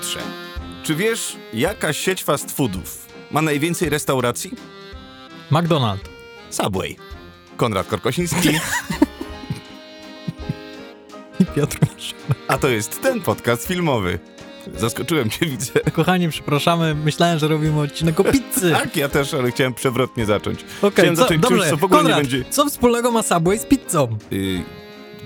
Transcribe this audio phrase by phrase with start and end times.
[0.00, 0.20] Piotrze,
[0.82, 4.50] czy wiesz, jaka sieć fast foodów ma najwięcej restauracji?
[5.50, 5.98] McDonald's.
[6.50, 6.96] Subway.
[7.56, 8.48] Konrad Korkosiński,
[11.40, 11.78] I Piotr
[12.48, 14.18] a to jest ten podcast filmowy.
[14.76, 15.80] Zaskoczyłem cię, widzę.
[15.92, 18.70] Kochani, przepraszamy, myślałem, że robimy odcinek o pizzy.
[18.82, 20.64] Tak, ja też, ale chciałem przewrotnie zacząć.
[20.82, 22.50] Okej, Chciałem co, zacząć dobrze, czymś, co w ogóle Konrad, nie będzie...
[22.50, 24.18] co wspólnego ma Subway z pizzą?
[24.30, 24.62] Yy,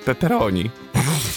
[0.05, 0.71] pepperoni.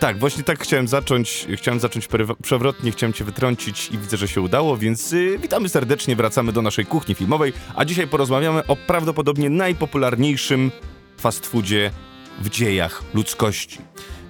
[0.00, 1.46] tak, właśnie tak chciałem zacząć.
[1.56, 2.08] Chciałem zacząć
[2.42, 6.62] przewrotnie, chciałem cię wytrącić i widzę, że się udało, więc yy, witamy serdecznie, wracamy do
[6.62, 10.70] naszej kuchni filmowej, a dzisiaj porozmawiamy o prawdopodobnie najpopularniejszym
[11.18, 11.90] fast foodzie
[12.40, 13.78] w dziejach ludzkości.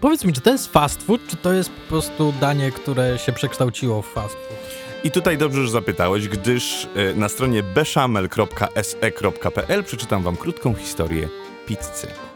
[0.01, 3.33] Powiedz mi, czy to jest fast food, czy to jest po prostu danie, które się
[3.33, 4.59] przekształciło w fast food?
[5.05, 11.29] I tutaj dobrze, że zapytałeś, gdyż e, na stronie bechamel.se.pl przeczytam wam krótką historię
[11.67, 12.28] pizzy.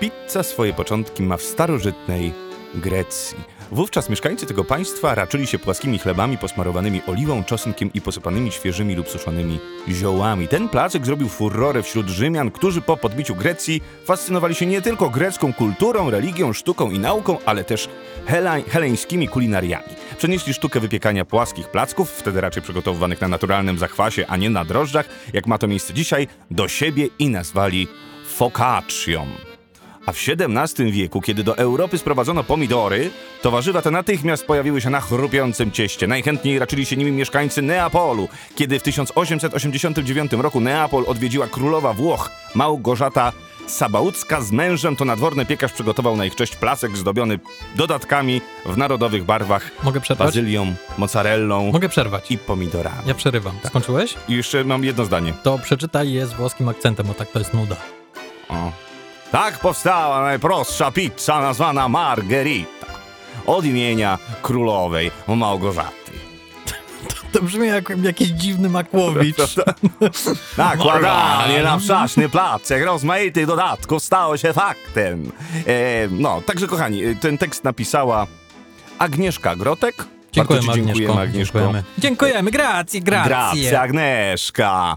[0.00, 2.32] Pizza swoje początki ma w starożytnej
[2.74, 3.38] Grecji.
[3.72, 9.08] Wówczas mieszkańcy tego państwa raczyli się płaskimi chlebami posmarowanymi oliwą, czosnkiem i posypanymi świeżymi lub
[9.08, 10.48] suszonymi ziołami.
[10.48, 15.52] Ten placek zrobił furorę wśród Rzymian, którzy po podbiciu Grecji fascynowali się nie tylko grecką
[15.52, 17.88] kulturą, religią, sztuką i nauką, ale też
[18.26, 19.94] hela- heleńskimi kulinariami.
[20.18, 25.08] Przenieśli sztukę wypiekania płaskich placków, wtedy raczej przygotowywanych na naturalnym zachwasie, a nie na drożdżach,
[25.32, 27.88] jak ma to miejsce dzisiaj, do siebie i nazwali
[28.26, 29.49] focaccią.
[30.10, 33.10] A w XVII wieku, kiedy do Europy sprowadzono pomidory,
[33.42, 36.06] to warzywa te natychmiast pojawiły się na chrupiącym cieście.
[36.06, 38.28] Najchętniej raczyli się nimi mieszkańcy Neapolu.
[38.54, 43.32] Kiedy w 1889 roku Neapol odwiedziła królowa Włoch Małgorzata
[43.66, 47.38] Sabaucka z mężem, to nadworny piekarz przygotował na ich cześć placek zdobiony
[47.76, 50.28] dodatkami w narodowych barwach Mogę przerwać?
[50.28, 52.30] bazylią, mozzarellą Mogę przerwać.
[52.30, 52.96] i pomidorami.
[53.06, 53.54] Ja przerywam.
[53.66, 54.14] Skończyłeś?
[54.28, 55.32] I jeszcze mam jedno zdanie.
[55.42, 57.76] To przeczytaj je z włoskim akcentem, bo tak to jest nuda.
[58.48, 58.72] O.
[59.32, 62.86] Tak powstała najprostsza pizza nazwana Margherita.
[63.46, 66.12] Od imienia królowej Małgorzaty.
[67.32, 69.36] To brzmi jak jakiś dziwny Makłowicz.
[70.56, 75.32] Nakładanie na wczaśny placek rozmaitych dodatków stało się faktem.
[75.66, 78.26] E, no, także kochani, ten tekst napisała
[78.98, 80.04] Agnieszka Grotek.
[80.32, 80.98] Dziękujemy, Bardzo ci Agnieszko.
[80.98, 81.58] dziękujemy, Agnieszko.
[81.58, 81.84] Dziękujemy.
[81.98, 83.28] Dziękujemy, grazie, grazie.
[83.28, 84.96] Grazie, Agnieszka.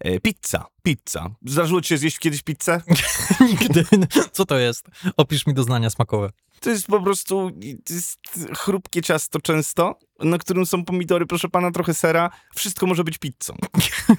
[0.00, 1.30] E, pizza, pizza.
[1.46, 2.80] Zdarzyło ci się zjeść kiedyś pizzę?
[3.48, 3.84] Nigdy.
[4.32, 4.86] Co to jest?
[5.16, 6.30] Opisz mi doznania smakowe.
[6.60, 7.50] To jest po prostu
[7.86, 8.18] to jest
[8.58, 12.30] chrupkie ciasto często, na którym są pomidory, proszę pana, trochę sera.
[12.54, 13.56] Wszystko może być pizzą.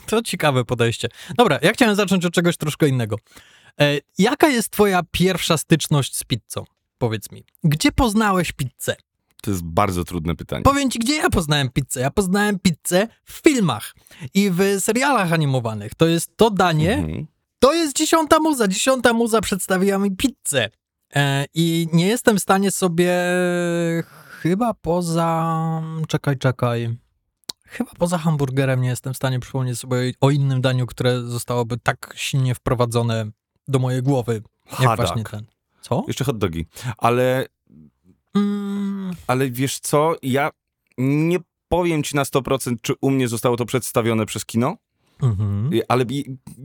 [0.06, 1.08] To ciekawe podejście.
[1.38, 3.16] Dobra, ja chciałem zacząć od czegoś troszkę innego.
[3.81, 6.64] E, jaka jest twoja pierwsza styczność z pizzą?
[6.98, 7.44] Powiedz mi.
[7.64, 8.96] Gdzie poznałeś pizzę?
[9.42, 10.64] To jest bardzo trudne pytanie.
[10.64, 12.00] Powiem ci, gdzie ja poznałem pizzę.
[12.00, 13.94] Ja poznałem pizzę w filmach
[14.34, 15.96] i w serialach animowanych.
[15.96, 17.28] To jest to danie, Mhm.
[17.60, 18.68] to jest dziesiąta muza.
[18.68, 20.70] Dziesiąta muza przedstawiła mi pizzę.
[21.16, 23.14] E, I nie jestem w stanie sobie
[24.42, 25.82] chyba poza...
[26.08, 26.98] Czekaj, czekaj.
[27.66, 32.14] Chyba poza hamburgerem nie jestem w stanie przypomnieć sobie o innym daniu, które zostałoby tak
[32.16, 33.26] silnie wprowadzone
[33.68, 34.98] do mojej głowy, jak Hadak.
[34.98, 35.46] właśnie ten.
[35.82, 36.04] Co?
[36.08, 36.66] Jeszcze hot dogi.
[36.98, 37.46] Ale,
[38.40, 40.50] Mm, ale wiesz co, ja
[40.98, 41.38] nie
[41.70, 44.78] powiem ci na 100%, czy u mnie zostało to przedstawione przez kino,
[45.22, 45.74] mhm.
[45.74, 46.06] y, ale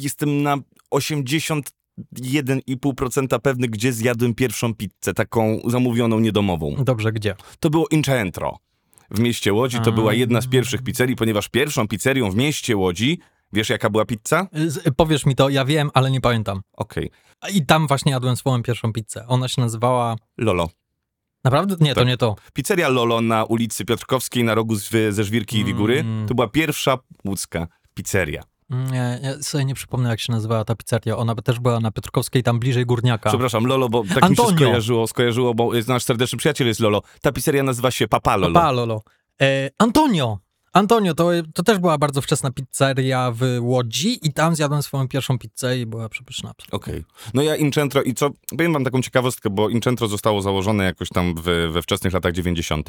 [0.01, 0.57] jestem na
[0.95, 6.75] 81,5% pewny, gdzie zjadłem pierwszą pizzę, taką zamówioną niedomową.
[6.79, 7.35] Dobrze, gdzie?
[7.61, 8.59] To było Incentro
[9.11, 9.81] w mieście Łodzi.
[9.81, 13.19] To była jedna z pierwszych pizzerii, ponieważ pierwszą pizzerią w mieście Łodzi,
[13.53, 14.47] wiesz jaka była pizza?
[14.67, 16.61] Z, powiesz mi to, ja wiem, ale nie pamiętam.
[16.73, 19.25] Okej, A I tam właśnie jadłem swoją pierwszą pizzę.
[19.29, 20.17] Ona się nazywała...
[20.39, 20.69] Lolo.
[21.45, 21.77] Naprawdę?
[21.81, 22.09] Nie, to Tak.
[22.09, 22.37] nie to.
[22.53, 26.01] Pizzeria Lolo na ulicy Piotrkowskiej na rogu z, ze Żwirki i Wigury.
[26.01, 26.29] Mm.
[26.29, 28.43] To była pierwsza łódzka pizzeria.
[28.71, 31.17] Nie, ja sobie nie przypomnę, jak się nazywała ta pizzeria.
[31.17, 33.31] Ona też była na Piotrkowskiej, tam bliżej Górniaka.
[33.31, 34.53] Przepraszam, Lolo, bo tak mi się Antonio.
[34.57, 37.03] skojarzyło, skojarzyło, bo nasz serdeczny przyjaciel jest Lolo.
[37.23, 38.55] Ta pizzeria nazywa się Papa Lolo.
[38.55, 39.03] Papa Lolo.
[39.43, 40.39] E, Antonio.
[40.75, 45.39] Antonio, to, to też była bardzo wczesna pizzeria w Łodzi i tam zjadłem swoją pierwszą
[45.39, 46.53] pizzę i była przepyszna.
[46.71, 47.05] Okej.
[47.35, 51.35] No ja Incentro i co, powiem wam taką ciekawostkę, bo Incentro zostało założone jakoś tam
[51.35, 51.43] w,
[51.73, 52.89] we wczesnych latach 90.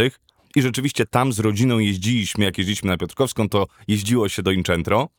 [0.55, 5.09] I rzeczywiście tam z rodziną jeździliśmy, jak jeździliśmy na Piotrkowską, to jeździło się do Incentro.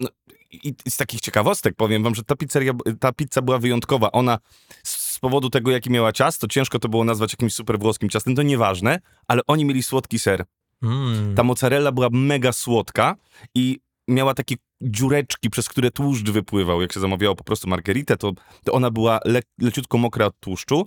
[0.00, 0.08] No,
[0.52, 4.12] I z takich ciekawostek powiem wam, że ta pizzeria, ta pizza była wyjątkowa.
[4.12, 4.38] Ona
[4.82, 8.42] z powodu tego, jaki miała ciasto, ciężko to było nazwać jakimś super włoskim ciastem, to
[8.42, 10.44] nieważne, ale oni mieli słodki ser.
[10.82, 11.34] Mm.
[11.34, 13.16] Ta mozzarella była mega słodka
[13.54, 13.78] i
[14.08, 16.80] miała takie dziureczki, przez które tłuszcz wypływał.
[16.80, 18.32] Jak się zamawiało po prostu margeritę, to,
[18.64, 20.86] to ona była le, leciutko mokra od tłuszczu.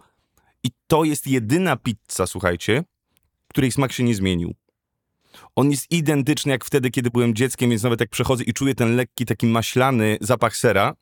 [0.64, 2.84] I to jest jedyna pizza, słuchajcie,
[3.48, 4.54] której smak się nie zmienił.
[5.56, 8.96] On jest identyczny jak wtedy, kiedy byłem dzieckiem, więc nawet jak przechodzę i czuję ten
[8.96, 10.96] lekki, taki maślany zapach sera,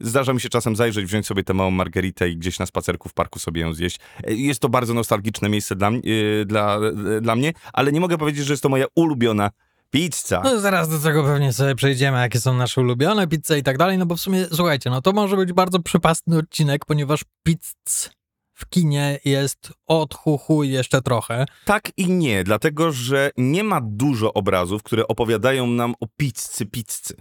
[0.00, 3.14] Zdarza mi się czasem zajrzeć, wziąć sobie tę małą margeritę i gdzieś na spacerku w
[3.14, 3.98] parku sobie ją zjeść.
[4.24, 6.78] E, Jest to bardzo nostalgiczne miejsce dla, e, dla,
[7.16, 9.50] e, dla mnie, ale nie mogę powiedzieć, że jest to moja ulubiona
[9.90, 10.40] pizza.
[10.44, 13.98] No zaraz do tego pewnie sobie przejdziemy, jakie są nasze ulubione pizze i tak dalej,
[13.98, 18.10] no bo w sumie, słuchajcie, no to może być bardzo przypastny odcinek, ponieważ pizz
[18.58, 21.46] w kinie jest od chuchu jeszcze trochę.
[21.64, 27.14] Tak i nie, dlatego że nie ma dużo obrazów, które opowiadają nam o pizzy, pizzy.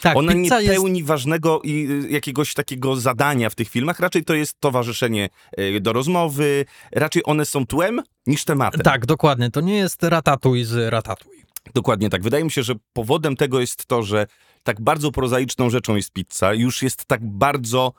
[0.00, 0.74] Tak, Ona nie pizza jest...
[0.74, 5.28] pełni ważnego i y, jakiegoś takiego zadania w tych filmach, raczej to jest towarzyszenie
[5.60, 8.80] y, do rozmowy, raczej one są tłem niż tematem.
[8.80, 11.44] Tak, dokładnie, to nie jest ratatuj z ratatuj.
[11.74, 12.22] Dokładnie tak.
[12.22, 14.26] Wydaje mi się, że powodem tego jest to, że
[14.62, 17.92] tak bardzo prozaiczną rzeczą jest pizza, już jest tak bardzo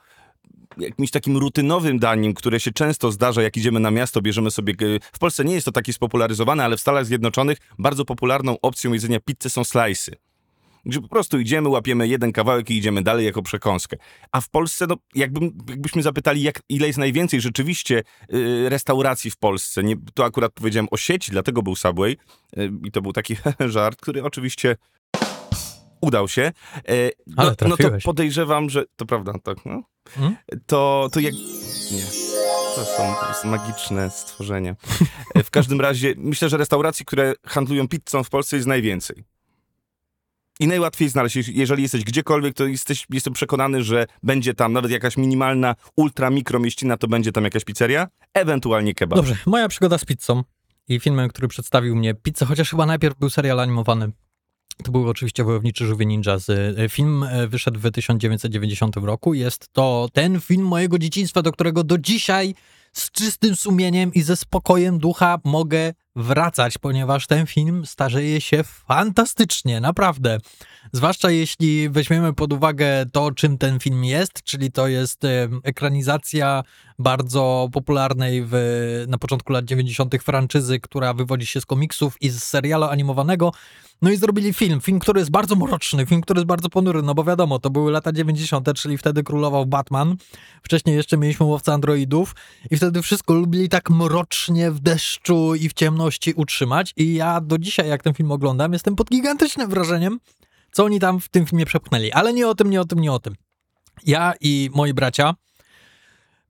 [0.78, 4.74] jakimś takim rutynowym daniem, które się często zdarza, jak idziemy na miasto, bierzemy sobie...
[5.14, 9.20] W Polsce nie jest to takie spopularyzowane, ale w Stanach Zjednoczonych bardzo popularną opcją jedzenia
[9.20, 10.12] pizzy są slice'y.
[10.86, 13.98] Gdzie po prostu idziemy, łapiemy jeden kawałek i idziemy dalej jako przekąskę.
[14.32, 19.38] A w Polsce, no, jakbym, jakbyśmy zapytali, jak, ile jest najwięcej rzeczywiście y, restauracji w
[19.38, 22.18] Polsce, nie, to akurat powiedziałem o sieci, dlatego był Subway
[22.58, 23.36] y, i to był taki
[23.68, 24.76] żart, który oczywiście
[26.02, 26.42] udał się.
[26.42, 29.84] E, Ale no, no to podejrzewam, że to prawda, tak, no.
[30.10, 30.36] Hmm?
[30.66, 31.34] To, to jak...
[31.92, 32.04] Nie.
[32.76, 34.76] To są, to jest magiczne stworzenia.
[35.36, 39.24] E, W każdym razie myślę, że restauracji, które handlują pizzą w Polsce jest najwięcej.
[40.60, 41.36] I najłatwiej znaleźć.
[41.48, 46.60] Jeżeli jesteś gdziekolwiek, to jesteś, jestem przekonany, że będzie tam nawet jakaś minimalna, ultra mikro
[46.60, 49.16] mieścina, to będzie tam jakaś pizzeria, ewentualnie kebab.
[49.16, 50.44] Dobrze, moja przygoda z pizzą
[50.88, 54.12] i filmem, który przedstawił mnie pizzę, chociaż chyba najpierw był serial animowany.
[54.84, 56.38] To był oczywiście Wojowniczy Żółwie Ninja.
[56.78, 59.34] E, film e, wyszedł w 1990 roku.
[59.34, 62.56] Jest to ten film mojego dzieciństwa, do którego do dzisiaj
[62.94, 69.82] z czystym sumieniem i ze spokojem ducha mogę wracać, ponieważ ten film starzeje się fantastycznie,
[69.82, 70.38] naprawdę.
[70.92, 75.22] Zwłaszcza jeśli weźmiemy pod uwagę to, czym ten film jest, czyli to jest
[75.64, 76.64] ekranizacja
[77.00, 78.54] bardzo popularnej w,
[79.08, 80.24] na początku lat 90.
[80.24, 83.52] franczyzy, która wywodzi się z komiksów i z serialu animowanego.
[84.02, 87.16] No i zrobili film, film, który jest bardzo mroczny, film, który jest bardzo ponury, no
[87.16, 90.16] bo wiadomo, to były lata 90., czyli wtedy królował Batman.
[90.64, 92.36] Wcześniej jeszcze mieliśmy łowcę androidów
[92.72, 95.74] i wtedy wszystko lubili tak mrocznie w deszczu i w
[96.36, 96.94] utrzymać.
[96.98, 100.20] I ja do dzisiaj, jak ten film oglądam, jestem pod gigantycznym wrażeniem,
[100.72, 102.12] co oni tam w tym filmie przepchnęli.
[102.12, 103.36] Ale nie o tym, nie o tym, nie o tym.
[104.06, 105.36] Ja i moi bracia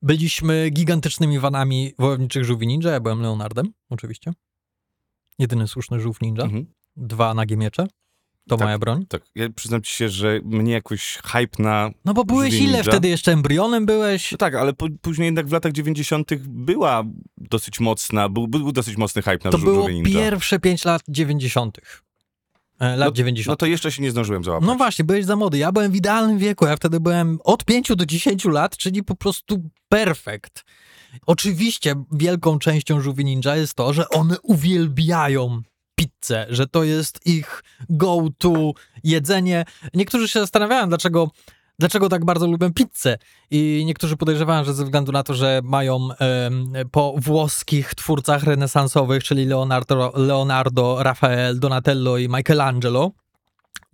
[0.02, 2.92] byliśmy gigantycznymi vanami wojowniczych żółwi ninja.
[2.92, 4.32] Ja byłem Leonardem, oczywiście.
[5.40, 6.44] Jedyny słuszny żółw ninja.
[6.44, 6.66] Mhm.
[6.98, 7.88] Dwa nagie miecze.
[8.50, 8.66] To Tak.
[8.68, 9.06] moja broń.
[9.10, 11.90] Tak, ja przyznam ci się, że mnie jakoś hype na...
[12.06, 12.92] No bo byłeś Żółwie ile ninja?
[12.92, 14.32] wtedy jeszcze embrionem byłeś?
[14.32, 16.32] No tak, ale po, później jednak w latach 90.
[16.48, 17.04] była
[17.38, 20.20] dosyć mocna, był, był dosyć mocny hype na To było Ninja.
[20.20, 21.78] pierwsze pięć lat 90.
[22.80, 23.48] E, lat No 90.
[23.48, 24.68] No to jeszcze się nie zdążyłem załapać.
[24.68, 25.58] No właśnie, byłeś za młody.
[25.58, 26.66] Ja byłem w idealnym wieku.
[26.66, 30.66] Ja wtedy byłem od 5 do 10 lat, czyli po prostu perfekt.
[31.26, 35.62] Oczywiście wielką częścią żółwi ninja jest to, że one uwielbiają
[36.00, 38.72] pizzę, że to jest ich go-to
[39.04, 39.66] jedzenie.
[39.94, 41.32] Niektórzy się zastanawiają, dlaczego,
[41.80, 43.18] dlaczego tak bardzo lubią pizzę.
[43.52, 46.10] I niektórzy podejrzewają, że ze względu na to, że mają
[46.92, 53.12] po włoskich twórcach renesansowych, czyli Leonardo, Leonardo, Rafael, Donatello i Michelangelo,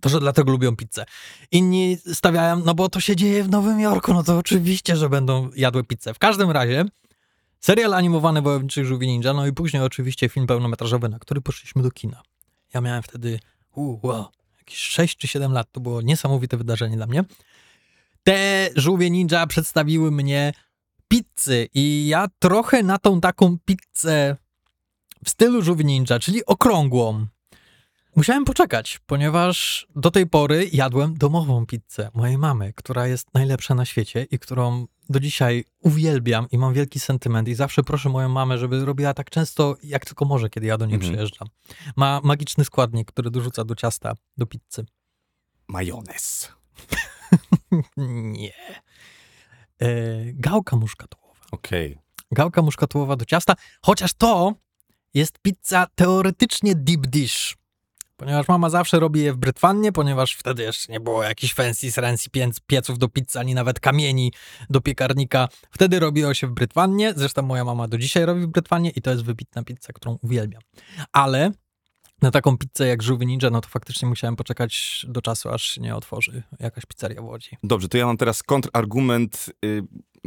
[0.00, 1.04] to, że dlatego lubią pizzę.
[1.52, 5.50] Inni stawiają, no bo to się dzieje w Nowym Jorku, no to oczywiście, że będą
[5.56, 6.14] jadły pizzę.
[6.14, 6.84] W każdym razie
[7.66, 11.90] serial animowany Wojowniczych Żółwi Ninja, no i później oczywiście film pełnometrażowy, na który poszliśmy do
[11.90, 12.22] kina.
[12.74, 13.38] Ja miałem wtedy,
[13.74, 14.26] u, wow,
[14.58, 17.24] jakieś 6 czy 7 lat, to było niesamowite wydarzenie dla mnie.
[18.22, 20.52] Te Żółwie Ninja przedstawiły mnie
[21.08, 24.36] pizzy i ja trochę na tą taką pizzę
[25.24, 27.26] w stylu Żółwi Ninja, czyli okrągłą,
[28.16, 33.84] Musiałem poczekać, ponieważ do tej pory jadłem domową pizzę mojej mamy, która jest najlepsza na
[33.84, 38.58] świecie i którą do dzisiaj uwielbiam i mam wielki sentyment i zawsze proszę moją mamę,
[38.58, 41.12] żeby robiła tak często, jak tylko może, kiedy ja do niej Mhm.
[41.12, 41.48] przyjeżdżam.
[41.96, 44.86] Ma magiczny składnik, który dorzuca do ciasta, do pizzy.
[45.68, 46.52] Majonez.
[48.36, 48.52] Nie.
[49.78, 49.88] E,
[50.32, 51.40] gałka muszkatołowa.
[51.52, 51.98] Okej.
[52.30, 54.54] Gałka muszkatołowa do ciasta, chociaż to
[55.14, 57.56] jest pizza teoretycznie deep dish.
[58.16, 62.30] Ponieważ mama zawsze robi je w brytwannie, ponieważ wtedy jeszcze nie było jakichś fancy srancy
[62.30, 64.32] piec, pieców do pizzy, ani nawet kamieni
[64.70, 65.48] do piekarnika.
[65.70, 69.10] Wtedy robiło się w brytwannie, zresztą moja mama do dzisiaj robi w brytwannie i to
[69.10, 70.62] jest wybitna pizza, którą uwielbiam.
[71.12, 71.50] Ale
[72.22, 75.80] na taką pizzę jak Żółwi Ninja, no to faktycznie musiałem poczekać do czasu, aż się
[75.80, 77.56] nie otworzy jakaś pizzeria w Łodzi.
[77.62, 79.82] Dobrze, to ja mam teraz kontrargument, y,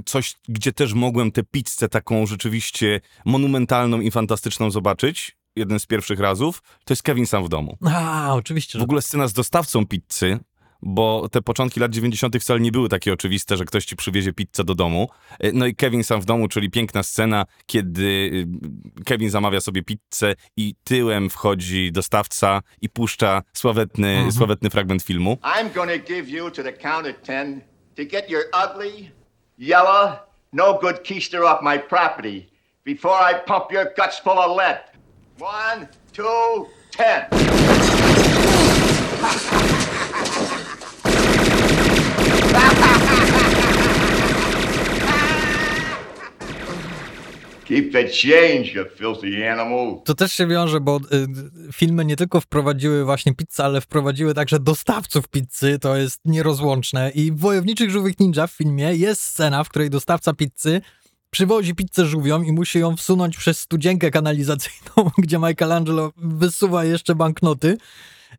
[0.06, 5.39] coś, gdzie też mogłem tę pizzę taką rzeczywiście monumentalną i fantastyczną zobaczyć.
[5.56, 7.78] Jeden z pierwszych razów, to jest Kevin sam w domu.
[7.96, 10.40] A, oczywiście, W ogóle scena z dostawcą pizzy,
[10.82, 12.38] bo te początki lat 90.
[12.42, 15.10] wcale nie były takie oczywiste, że ktoś ci przywiezie pizzę do domu.
[15.40, 18.02] E, No i Kevin sam w domu, czyli piękna scena, kiedy
[19.02, 25.38] y, Kevin zamawia sobie pizzę i tyłem wchodzi dostawca i puszcza sławetny, sławetny fragment filmu.
[25.44, 27.62] I'm gonna give you to the count of ten
[27.96, 29.12] to get your ugly,
[29.58, 30.12] yellow,
[30.54, 32.50] no good keister off my property
[32.86, 34.89] before I pump your guts full of lead.
[35.40, 37.30] One, two, ten.
[47.66, 50.02] Keep the change, you filthy animal.
[50.06, 51.28] To też się wiąże, bo y,
[51.74, 57.12] filmy nie tylko wprowadziły właśnie pizzę, ale wprowadziły także dostawców pizzy, to jest nierozłączne.
[57.16, 60.82] I w Wojowniczych Żółwych Ninja w filmie jest scena, w której dostawca pizzy
[61.30, 67.78] przywozi pizzę żółwią i musi ją wsunąć przez studzienkę kanalizacyjną, gdzie Michelangelo wysuwa jeszcze banknoty.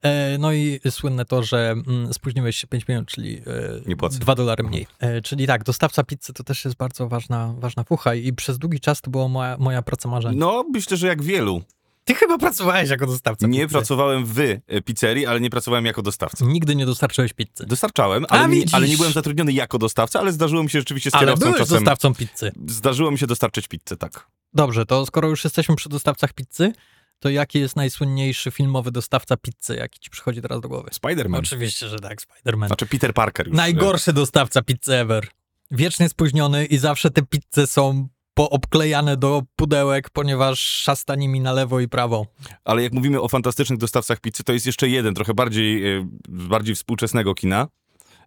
[0.02, 3.42] E, No i słynne to, że mm, spóźniłeś się 5 minut, czyli e,
[3.86, 4.18] Nie płacę.
[4.18, 4.86] 2 dolary mniej.
[4.98, 8.80] E, Czyli tak, dostawca pizzy to też jest bardzo ważna, ważna fucha i przez długi
[8.80, 10.36] czas to była moja, moja praca marzenia.
[10.38, 11.62] No, myślę, że jak wielu.
[12.04, 13.72] Ty chyba pracowałeś jako dostawca Nie pizzy.
[13.72, 16.44] pracowałem w y, pizzerii, ale nie pracowałem jako dostawca.
[16.46, 17.66] Nigdy nie dostarczyłeś pizzy.
[17.66, 21.10] Dostarczałem, A, ale nie, ale nie byłem zatrudniony jako dostawca, ale zdarzyło mi się rzeczywiście
[21.10, 21.76] z Ale kierowcą byłeś czasem.
[21.76, 22.52] dostawcą pizzy.
[22.68, 24.26] Zdarzyło mi się dostarczyć pizzę, tak.
[24.54, 26.72] Dobrze, to skoro już jesteśmy przy dostawcach pizzy,
[27.18, 30.90] to jaki jest najsłynniejszy filmowy dostawca pizzy, jaki ci przychodzi teraz do głowy?
[30.90, 31.38] Spider-Man.
[31.38, 32.66] Oczywiście, że tak, Spider-Man.
[32.66, 33.56] Znaczy Peter Parker już.
[33.56, 35.28] Najgorszy dostawca pizzy ever.
[35.70, 41.80] Wiecznie spóźniony i zawsze te pizze są poobklejane do pudełek, ponieważ szasta nimi na lewo
[41.80, 42.26] i prawo.
[42.64, 46.74] Ale jak mówimy o fantastycznych dostawcach pizzy, to jest jeszcze jeden, trochę bardziej, e, bardziej
[46.74, 47.68] współczesnego kina,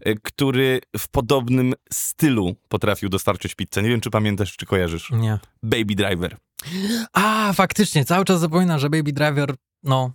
[0.01, 3.83] e, który w podobnym stylu potrafił dostarczyć pizzę.
[3.83, 5.11] Nie wiem, czy pamiętasz, czy kojarzysz.
[5.11, 5.39] Nie.
[5.63, 6.37] Baby Driver.
[7.13, 10.11] A, faktycznie, cały czas zapominam, że Baby Driver, no...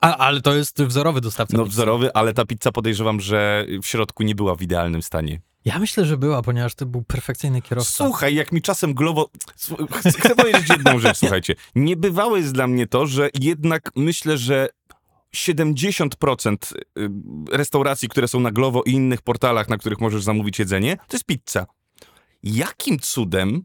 [0.00, 1.72] A, ale to jest wzorowy dostawca No pizzy.
[1.74, 5.40] wzorowy, ale ta pizza podejrzewam, że w środku nie była w idealnym stanie.
[5.68, 8.04] Ja myślę, że była, ponieważ to był perfekcyjny kierowca.
[8.04, 8.94] Słuchaj, jak mi czasem
[9.94, 11.54] Chcę chcę powiedzieć jedną rzecz, słuchajcie.
[11.74, 14.68] Niebywałe jest dla mnie to, że jednak myślę, że
[15.36, 17.10] 70% y,
[17.52, 21.24] restauracji, które są na Glovo i innych portalach, na których możesz zamówić jedzenie, to jest
[21.24, 21.66] pizza.
[22.42, 23.62] Jakim cudem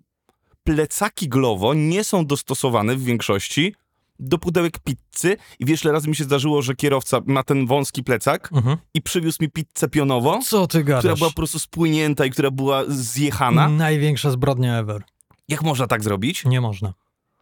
[0.63, 3.75] plecaki Glovo nie są dostosowane w większości
[4.19, 8.03] do pudełek pizzy i wiesz, ile razy mi się zdarzyło, że kierowca ma ten wąski
[8.03, 8.77] plecak Mhm.
[8.93, 10.99] i przywiózł mi pizzę pionowo, Co ty gadasz?
[11.01, 13.69] która była po prostu spłynięta i która była zjechana.
[13.69, 15.01] Największa zbrodnia ever.
[15.49, 16.45] Jak można tak zrobić?
[16.45, 16.93] Nie można.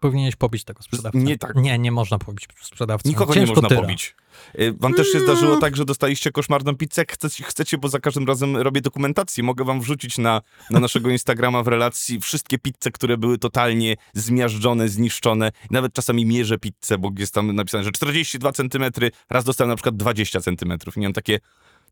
[0.02, 1.18] Powinieneś pobić tego sprzedawcę.
[1.18, 1.56] Nie tak.
[1.56, 3.10] Nie, nie można pobić sprzedawcy.
[3.10, 3.82] Nikogo Ciężko nie można tyra.
[3.82, 4.16] pobić.
[4.60, 7.02] Y, Wam też się zdarzyło tak, że dostaliście koszmarną pizzę?
[7.02, 9.44] Jak chcecie, chcecie, bo za każdym razem robię dokumentację.
[9.44, 14.90] Mogę wam wrzucić na, na naszego Instagrama w relacji wszystkie pizze, które były totalnie zmiażdżone,
[14.90, 15.52] zniszczone.
[15.72, 18.84] Nawet czasami mierzę pizzę, bo jest tam napisane, że 42 cm,
[19.30, 20.74] raz dostałem na przykład 20 cm.
[20.96, 21.40] I miałem takie,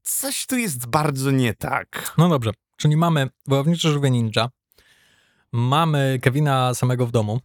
[0.02, 2.14] coś tu jest bardzo nie tak.
[2.18, 4.50] No dobrze, czyli mamy Wojownicze Żółwie Ninja,
[5.52, 7.40] mamy Kevina samego w domu.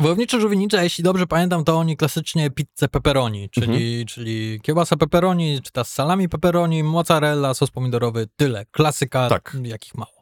[0.00, 4.06] Wojownicze Ninja, jeśli dobrze pamiętam, to oni klasycznie pizzę pepperoni, czyli, Mhm.
[4.06, 8.66] czyli kiełbasa pepperoni, czy ta z salami pepperoni, mozzarella, sos pomidorowy, tyle.
[8.70, 9.56] Klasyka, Tak.
[9.62, 10.12] jakich mało.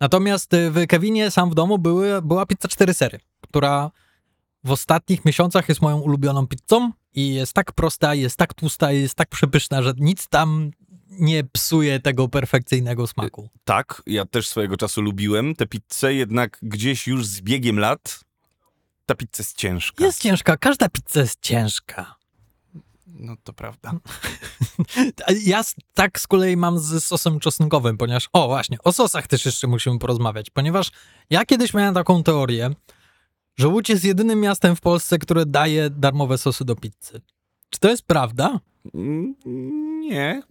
[0.00, 3.90] Natomiast y, w Kevinie sam w domu były, była pizza cztery sery, która
[4.64, 9.14] w ostatnich miesiącach jest moją ulubioną pizzą i jest tak prosta, jest tak tłusta, jest
[9.14, 10.70] tak przepyszna, że nic tam
[11.10, 13.48] nie psuje tego perfekcyjnego smaku.
[13.64, 18.20] Tak, ja też swojego czasu lubiłem tę pizzę, jednak gdzieś już z biegiem lat
[19.06, 20.04] ta pizza jest ciężka.
[20.04, 22.16] Jest ciężka, każda pizza jest ciężka.
[23.06, 23.92] No to prawda.
[25.44, 25.62] Ja
[25.94, 29.98] tak z kolei mam z sosem czosnkowym, ponieważ, o właśnie, o sosach też jeszcze musimy
[29.98, 30.90] porozmawiać, ponieważ
[31.30, 32.70] ja kiedyś miałem taką teorię,
[33.56, 37.20] że Łódź jest jedynym miastem w Polsce, które daje darmowe sosy do pizzy.
[37.70, 38.60] Czy to jest prawda?
[38.94, 39.34] Mm,
[40.00, 40.42] Nie.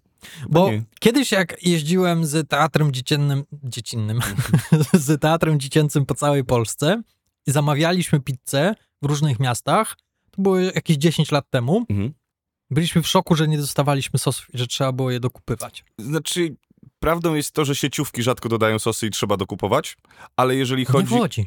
[0.50, 0.84] Bo Nie.
[1.00, 4.20] kiedyś jak jeździłem z teatrem dziecinnym, dziecinnym,
[4.94, 7.02] z teatrem dziecięcym po całej Polsce
[7.48, 9.96] i zamawialiśmy pizzę w różnych miastach,
[10.32, 12.14] to było jakieś 10 lat temu, Mhm.
[12.72, 15.86] byliśmy w szoku, że nie dostawaliśmy sosów i że trzeba było je dokupywać.
[16.00, 16.56] Znaczy,
[17.00, 19.98] prawdą jest to, że sieciówki rzadko dodają sosy i trzeba dokupować,
[20.38, 21.46] ale jeżeli Nie chodzi...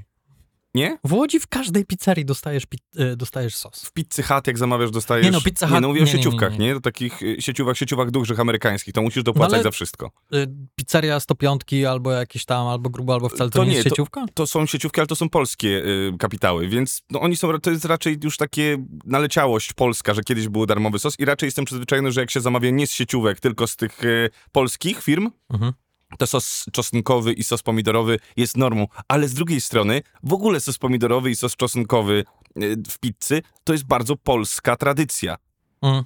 [0.79, 0.91] w Łodzi.
[0.91, 0.99] Nie?
[1.05, 2.65] W Łodzi w każdej pizzerii dostajesz,
[2.97, 3.83] e, dostajesz sos.
[3.85, 5.27] W Pizzy Hut, jak zamawiasz, dostajesz...
[5.27, 6.67] Nie no, Pizza Nie, Hut- no mówię o nie, nie, nie, sieciówkach, nie.
[6.75, 6.81] nie?
[6.81, 10.11] Takich y, sieciówach, sieciówach dużych amerykańskich, to musisz dopłacać No za wszystko.
[10.33, 13.89] E, Pizzeria 105 albo jakieś tam, albo grubo, albo wcale to, To nie nie, jest
[13.89, 14.25] to- sieciówka?
[14.35, 17.85] To są sieciówki, ale to są polskie y, kapitały, więc no, oni są, to jest
[17.85, 22.21] raczej już takie naleciałość polska, że kiedyś był darmowy sos i raczej jestem przyzwyczajony, że
[22.21, 25.73] jak się zamawia nie z sieciówek, tylko z tych y, polskich firm, Mhm.
[26.19, 30.79] To sos czosnkowy i sos pomidorowy jest normą, ale z drugiej strony w ogóle sos
[30.79, 32.25] pomidorowy i sos czosnkowy
[32.63, 35.37] y, w pizzy to jest bardzo polska tradycja.
[35.83, 36.05] Mm.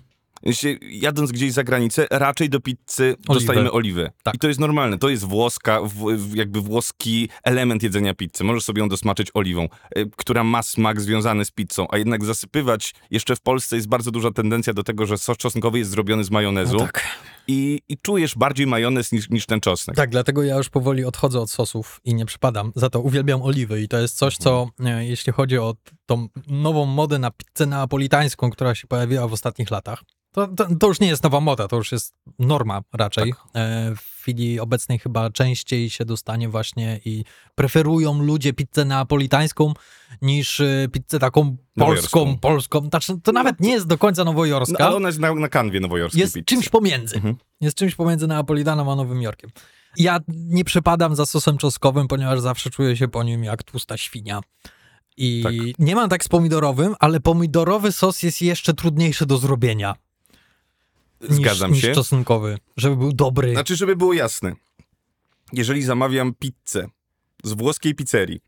[0.91, 4.11] Jadąc gdzieś za granicę, raczej do pizzy dostajemy oliwę.
[4.23, 4.35] Tak.
[4.35, 4.99] I to jest normalne.
[4.99, 5.81] To jest włoska,
[6.35, 8.45] jakby włoski element jedzenia pizzy.
[8.45, 9.69] Możesz sobie ją dosmaczyć oliwą,
[9.99, 14.11] y, która ma smak związany z pizzą, a jednak zasypywać jeszcze w Polsce jest bardzo
[14.11, 17.05] duża tendencja do tego, że sos czosnkowy jest zrobiony z majonezu No tak.
[17.49, 19.97] i, i czujesz bardziej majonez niż, niż ten czosnek.
[19.97, 22.73] Tak, dlatego ja już powoli odchodzę od sosów i nie przypadam.
[22.75, 25.75] Za to uwielbiam oliwy i to jest coś, co e, jeśli chodzi o
[26.13, 30.03] tą nową modę na pizzę neapolitańską, która się pojawiła w ostatnich latach,
[30.33, 33.31] to, to, to już nie jest nowa moda, to już jest norma raczej.
[33.55, 39.75] E, w chwili obecnej chyba częściej się dostanie właśnie i preferują ludzie pizzę neapolitańską
[40.23, 42.39] niż e, pizzę taką polską, Nowojorską.
[42.39, 42.81] polską.
[42.89, 44.87] Znaczy, to nawet nie jest do końca No, nowojorska.
[44.87, 46.45] ale ona jest na, na kanwie nowojorskiej jest pizzy.
[46.45, 47.17] czymś pomiędzy.
[47.17, 47.37] Mhm.
[47.61, 49.51] Jest czymś pomiędzy Neapolitanem a Nowym Jorkiem.
[49.97, 54.41] Ja nie przepadam za sosem czosnkowym, ponieważ zawsze czuję się po nim jak tłusta świnia.
[55.17, 55.53] I Tak.
[55.79, 59.95] nie mam tak z pomidorowym, ale pomidorowy sos jest jeszcze trudniejszy do zrobienia
[61.21, 61.89] Zgadzam niż, się.
[61.89, 63.53] niż czosnkowy, żeby był dobry.
[63.53, 64.53] Znaczy, żeby było jasne,
[65.53, 66.87] jeżeli zamawiam pizzę
[67.45, 68.41] z włoskiej pizzerii,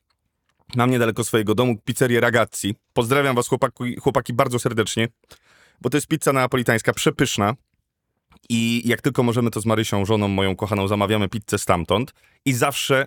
[0.77, 2.75] mam niedaleko swojego domu pizzerię Ragazzi.
[2.93, 5.09] Pozdrawiam was chłopaki, chłopaki bardzo serdecznie,
[5.81, 7.55] bo to jest pizza neapolitańska, przepyszna.
[8.49, 13.07] I jak tylko możemy, to z Marysią, żoną moją kochaną, zamawiamy pizzę stamtąd i zawsze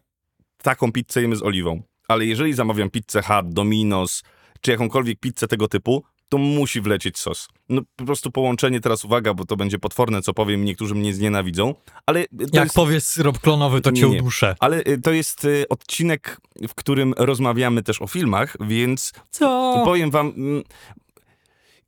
[0.63, 1.81] taką pizzę jemy z oliwą.
[2.07, 4.23] Ale jeżeli zamawiam pizzę Hut, Domino's,
[4.61, 7.47] czy jakąkolwiek pizzę tego typu, to musi wlecieć sos.
[7.69, 11.75] No po prostu połączenie, teraz uwaga, bo to będzie potworne, co powiem, niektórzy mnie znienawidzą,
[12.05, 12.19] ale
[12.53, 12.75] jak jest...
[12.75, 14.21] powiesz syrop klonowy, to cię Nie, nie.
[14.21, 14.55] uduszę.
[14.59, 16.37] Ale y, to jest y, odcinek,
[16.67, 19.81] w którym rozmawiamy też o filmach, więc Co?
[19.85, 20.63] powiem wam, mm,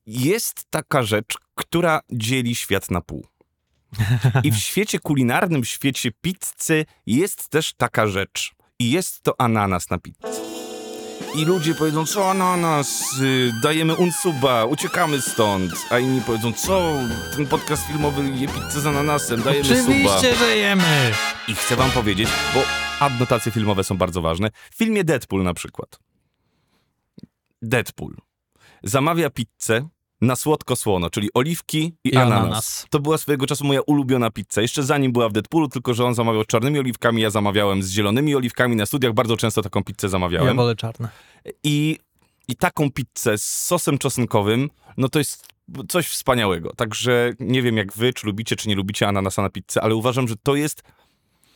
[0.06, 3.26] jest taka rzecz, która dzieli świat na pół.
[4.44, 8.52] I w świecie kulinarnym, w świecie pizzy jest też taka rzecz.
[8.80, 10.18] I jest to ananas na pizzę.
[11.36, 15.74] I ludzie powiedzą, co ananas, y, dajemy unsuba, uciekamy stąd.
[15.90, 16.94] A inni powiedzą, co,
[17.36, 19.82] ten podcast filmowy je pizzę z ananasem, dajemy suba.
[19.82, 21.12] Oczywiście, że jemy.
[21.48, 22.64] I chcę wam powiedzieć, bo
[23.00, 24.50] adnotacje filmowe są bardzo ważne.
[24.72, 26.00] W filmie Deadpool na przykład.
[27.62, 28.16] Deadpool
[28.84, 29.88] zamawia pizzę
[30.22, 32.42] na słodko-słono, czyli oliwki i, I ananas.
[32.44, 32.86] ananas.
[32.90, 34.62] To była swojego czasu moja ulubiona pizza.
[34.62, 38.36] Jeszcze zanim była w Deadpoolu, tylko że on zamawiał czarnymi oliwkami, ja zamawiałem z zielonymi
[38.36, 38.76] oliwkami.
[38.76, 40.58] Na studiach bardzo często taką pizzę Ja zamawiałem.
[40.58, 41.10] wolę czarne.
[41.64, 41.98] I,
[42.48, 45.48] I taką pizzę z sosem czosnkowym, no to jest
[45.90, 46.74] coś wspaniałego.
[46.76, 50.28] Także nie wiem jak wy, czy lubicie, czy nie lubicie ananasa na pizzę, ale uważam,
[50.28, 50.84] że to jest...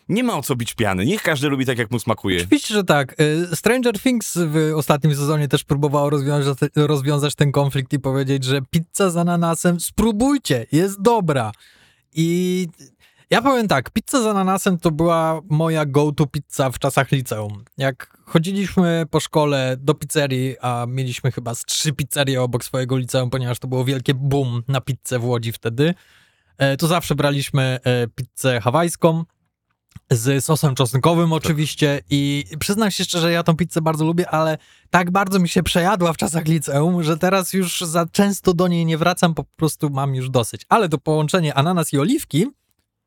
[0.09, 1.05] Nie ma o co bić piany.
[1.05, 2.37] Niech każdy lubi tak, jak mu smakuje.
[2.37, 3.21] Oczywiście, że tak.
[3.21, 8.61] Y, Stranger Things w ostatnim sezonie też próbowało rozwiązać, rozwiązać ten konflikt i powiedzieć, że
[8.69, 11.51] pizza z ananasem, spróbujcie, jest dobra.
[12.13, 12.67] I
[13.29, 17.63] ja powiem tak, pizza z ananasem to była moja go-to pizza w czasach liceum.
[17.77, 23.29] Jak chodziliśmy po szkole do pizzerii, a mieliśmy chyba z trzy pizzerie obok swojego liceum,
[23.29, 25.93] ponieważ to było wielkie boom na pizzę w Łodzi wtedy,
[26.57, 29.23] e, to zawsze braliśmy e, pizzę hawajską,
[30.09, 34.57] z sosem czosnkowym oczywiście i przyznam się szczerze, ja tą pizzę bardzo lubię, ale
[34.89, 38.85] tak bardzo mi się przejadła w czasach liceum, że teraz już za często do niej
[38.85, 40.65] nie wracam, po prostu mam już dosyć.
[40.69, 42.47] Ale to połączenie ananas i oliwki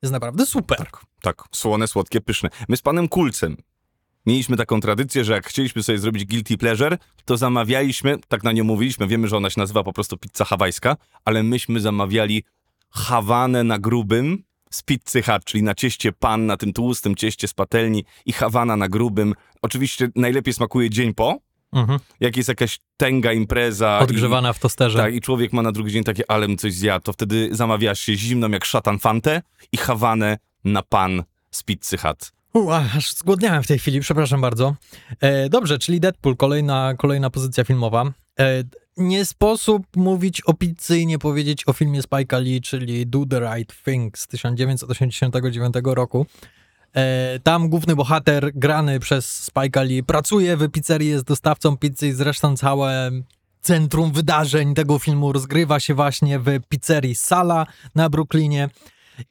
[0.03, 0.79] jest naprawdę super.
[0.79, 1.45] Tak, tak.
[1.53, 2.49] Słone, słodkie, pyszne.
[2.69, 3.57] My z panem Kulcem
[4.27, 8.65] mieliśmy taką tradycję, że jak chcieliśmy sobie zrobić guilty pleasure, to zamawialiśmy, tak na nią
[8.65, 12.45] mówiliśmy, wiemy, że ona się nazywa po prostu pizza hawajska, ale myśmy zamawiali
[12.91, 17.55] hawanę na grubym z pizzy hut, czyli na cieście pan, na tym tłustym cieście z
[17.55, 19.35] patelni i hawana na grubym.
[19.63, 21.39] Oczywiście najlepiej smakuje dzień po,
[21.73, 21.99] Mhm.
[22.21, 23.99] jak jest jakaś tęga impreza.
[24.01, 24.99] i- Odgrzewana w tosterze.
[24.99, 27.95] tak, i człowiek ma na drugi dzień takie, ale bym coś zjadł, to wtedy zamawia
[27.95, 32.33] się zimną jak szatan fantę i hawanę na pan z pizzy hut.
[32.55, 34.75] U, aż zgłodniałem w tej chwili, przepraszam bardzo.
[35.21, 38.05] E, dobrze, czyli Deadpool, kolejna, kolejna pozycja filmowa.
[38.41, 38.63] E,
[38.97, 43.41] nie sposób mówić o pizzy i nie powiedzieć o filmie Spike'a Lee, czyli Do the
[43.41, 46.27] Right Thing z 1989 roku.
[46.95, 52.13] E, tam główny bohater, grany przez Spike'a Lee, pracuje w pizzerii, jest dostawcą pizzy i
[52.13, 53.11] zresztą całe
[53.61, 58.69] centrum wydarzeń tego filmu rozgrywa się właśnie w pizzerii Sala na Brooklynie.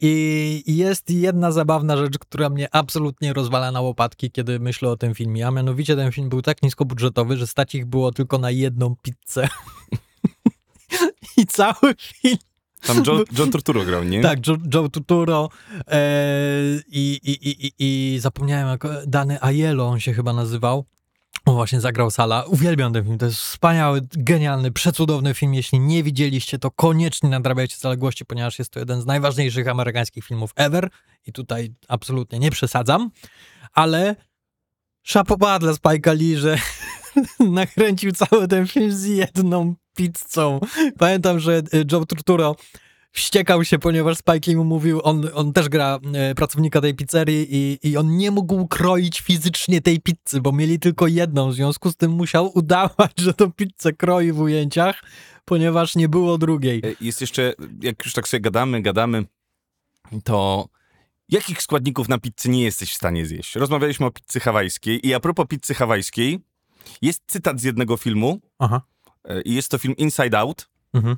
[0.01, 5.15] I jest jedna zabawna rzecz, która mnie absolutnie rozwala na łopatki, kiedy myślę o tym
[5.15, 8.95] filmie, a mianowicie ten film był tak niskobudżetowy, że stać ich było tylko na jedną
[9.01, 9.47] pizzę.
[11.37, 12.37] I cały film
[12.87, 14.21] Tam John, John Turturro grał, nie?
[14.21, 15.49] tak, Joe, Joe Turturro
[15.87, 16.01] e,
[16.87, 20.85] i, i, i, i, i zapomniałem, jak Dany Aiello on się chyba nazywał.
[21.45, 22.43] On właśnie zagrał Sala.
[22.43, 25.53] Uwielbiam ten film, to jest wspaniały, genialny, przecudowny film.
[25.53, 30.51] Jeśli nie widzieliście, to koniecznie nadrabiajcie zaległości, ponieważ jest to jeden z najważniejszych amerykańskich filmów
[30.55, 30.89] ever
[31.25, 33.11] i tutaj absolutnie nie przesadzam,
[33.73, 34.15] ale
[35.03, 36.57] szapoba dla Spike'a Lee, że
[37.39, 40.59] nakręcił cały ten film z jedną pizzą.
[40.97, 42.55] Pamiętam, że e, Joe Turturro
[43.15, 47.79] wściekał się, ponieważ Spike mu mówił, on, on też gra e, pracownika tej pizzerii i,
[47.83, 51.95] i on nie mógł kroić fizycznie tej pizzy, bo mieli tylko jedną, w związku z
[51.95, 55.03] tym musiał udawać, że tą pizzę kroi w ujęciach,
[55.45, 56.81] ponieważ nie było drugiej.
[56.85, 59.25] E, Jest jeszcze, jak już tak sobie gadamy, gadamy,
[60.23, 60.67] to
[61.29, 63.55] jakich składników na pizzy nie jesteś w stanie zjeść?
[63.55, 66.39] Rozmawialiśmy o pizzy hawajskiej i a propos pizzy hawajskiej,
[67.01, 68.81] jest cytat z jednego filmu Aha.
[69.23, 71.17] e, i jest to film Inside Out Mhm.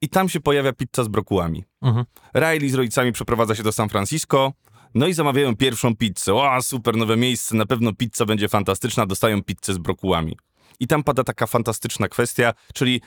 [0.00, 1.64] I tam się pojawia pizza z brokułami.
[1.82, 2.04] Mhm.
[2.34, 4.52] Riley z rodzicami przeprowadza się do San Francisco,
[4.94, 6.34] no i zamawiają pierwszą pizzę.
[6.34, 10.36] O, super, nowe miejsce, na pewno pizza będzie fantastyczna, dostają pizzę z brokułami.
[10.80, 13.00] I tam pada taka fantastyczna kwestia, czyli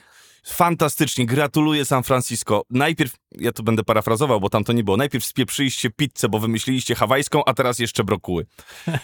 [0.44, 2.62] fantastycznie, gratuluję San Francisco.
[2.70, 6.94] Najpierw, ja to będę parafrazował, bo tam to nie było, najpierw spieprzyliście pizzę, bo wymyśliliście
[6.94, 8.46] hawajską, a teraz jeszcze brokuły.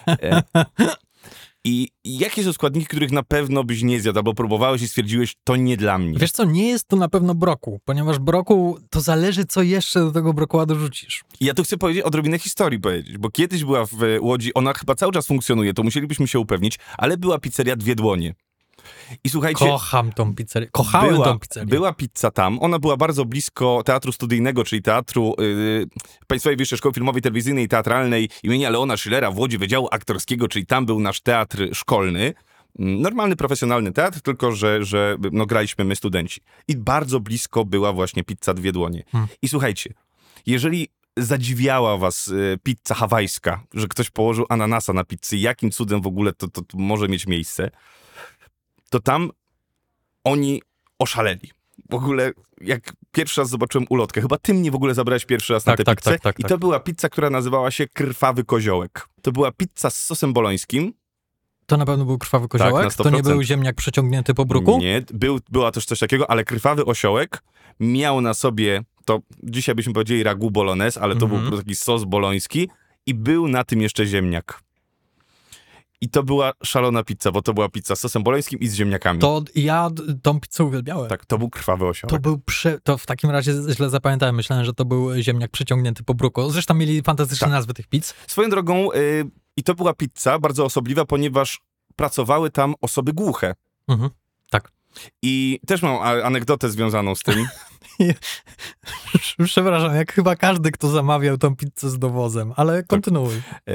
[0.06, 0.42] E,
[1.68, 5.56] I jakie są składniki, których na pewno byś nie zjadł, albo próbowałeś i stwierdziłeś, to
[5.56, 6.18] nie dla mnie.
[6.18, 10.12] Wiesz co, nie jest to na pewno brokuł, ponieważ brokuł to zależy, co jeszcze do
[10.12, 11.24] tego brokuła dorzucisz.
[11.40, 15.12] Ja tu chcę powiedzieć, odrobinę historii powiedzieć, bo kiedyś była w Łodzi, ona chyba cały
[15.12, 18.34] czas funkcjonuje, to musielibyśmy się upewnić, ale była pizzeria Dwie Dłonie.
[19.24, 20.68] I słuchajcie, Kocham tą pizzerię.
[20.72, 21.66] Kochałem była, tą pizzerię.
[21.66, 25.86] była pizza tam, ona była bardzo blisko teatru studyjnego, czyli teatru yy,
[26.26, 30.66] Państwowej Wyższej Szkoły Filmowej, Telewizyjnej i Teatralnej imienia Leona Schillera w Łodzi Wydziału Aktorskiego, czyli
[30.66, 32.34] tam był nasz teatr szkolny.
[32.78, 36.40] Mm, Normalny, profesjonalny teatr, tylko że, że no, graliśmy my studenci.
[36.68, 39.02] I bardzo blisko była właśnie pizza Dwie Dłonie.
[39.12, 39.28] Hmm.
[39.42, 39.94] I słuchajcie,
[40.46, 46.06] jeżeli zadziwiała was y, pizza hawajska, że ktoś położył ananasa na pizzy, jakim cudem w
[46.06, 47.70] ogóle to, to, to może mieć miejsce,
[48.90, 49.30] to tam
[50.24, 50.62] oni
[50.98, 51.50] oszaleli.
[51.90, 55.66] W ogóle, jak pierwszy raz zobaczyłem ulotkę, chyba ty mnie w ogóle zabrałeś pierwszy raz
[55.66, 56.48] na Tak, tę tak, pizzę tak, tak, i tak.
[56.48, 59.08] to była pizza, która nazywała się Krwawy Koziołek.
[59.22, 60.92] To była pizza z sosem bolońskim.
[61.66, 62.84] To na pewno był krwawy koziołek?
[62.84, 63.22] na to nie 100%.
[63.22, 64.78] był ziemniak przeciągnięty po bruku?
[64.78, 67.42] Nie, był, była też coś takiego, ale Krwawy Osiołek
[67.80, 71.30] miał na sobie, to dzisiaj byśmy powiedzieli ragu bolognese, ale to Mhm.
[71.30, 72.68] był po prostu taki sos boloński
[73.06, 74.62] i był na tym jeszcze ziemniak.
[76.00, 79.20] I to była szalona pizza, bo to była pizza z sosem bolońskim i z ziemniakami.
[79.20, 79.90] To ja
[80.22, 81.08] tą pizzę uwielbiałem.
[81.08, 82.10] Tak, to był Krwawy Osiołek.
[82.10, 82.80] To był prze...
[82.80, 84.34] To w takim razie źle zapamiętałem.
[84.34, 86.50] Myślałem, że to był ziemniak przeciągnięty po bruku.
[86.50, 87.52] Zresztą mieli fantastyczne Tak.
[87.52, 88.14] nazwy tych pizz.
[88.26, 91.60] Swoją drogą, y, i to była pizza bardzo osobliwa, ponieważ
[91.96, 93.54] pracowały tam osoby głuche.
[93.88, 94.10] Mhm.
[94.50, 94.72] Tak.
[95.22, 97.46] I też mam anegdotę związaną z tym.
[99.44, 103.34] Przepraszam, jak chyba każdy, kto zamawiał tą pizzę z dowozem, ale kontynuuj.
[103.68, 103.72] E,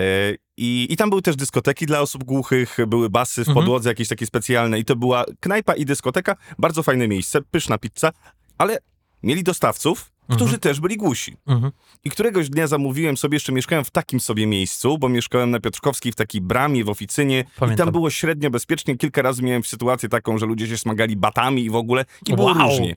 [0.64, 3.56] I, I tam były też dyskoteki dla osób głuchych, były basy w Mhm.
[3.66, 8.12] podłodze jakieś takie specjalne i to była knajpa i dyskoteka, bardzo fajne miejsce, pyszna pizza,
[8.58, 8.78] ale
[9.24, 11.38] mieli dostawców, którzy też byli głusi.
[11.48, 11.72] Mhm.
[12.04, 16.12] I któregoś dnia zamówiłem sobie, jeszcze mieszkałem w takim sobie miejscu, bo mieszkałem na Piotrkowskiej
[16.12, 17.86] w takiej bramie, w oficynie i Pamiętam.
[17.86, 18.98] tam było średnio bezpiecznie.
[18.98, 22.48] Kilka razy miałem sytuację taką, że ludzie się smagali batami i w ogóle i było
[22.54, 22.58] Wow.
[22.68, 22.96] różnie.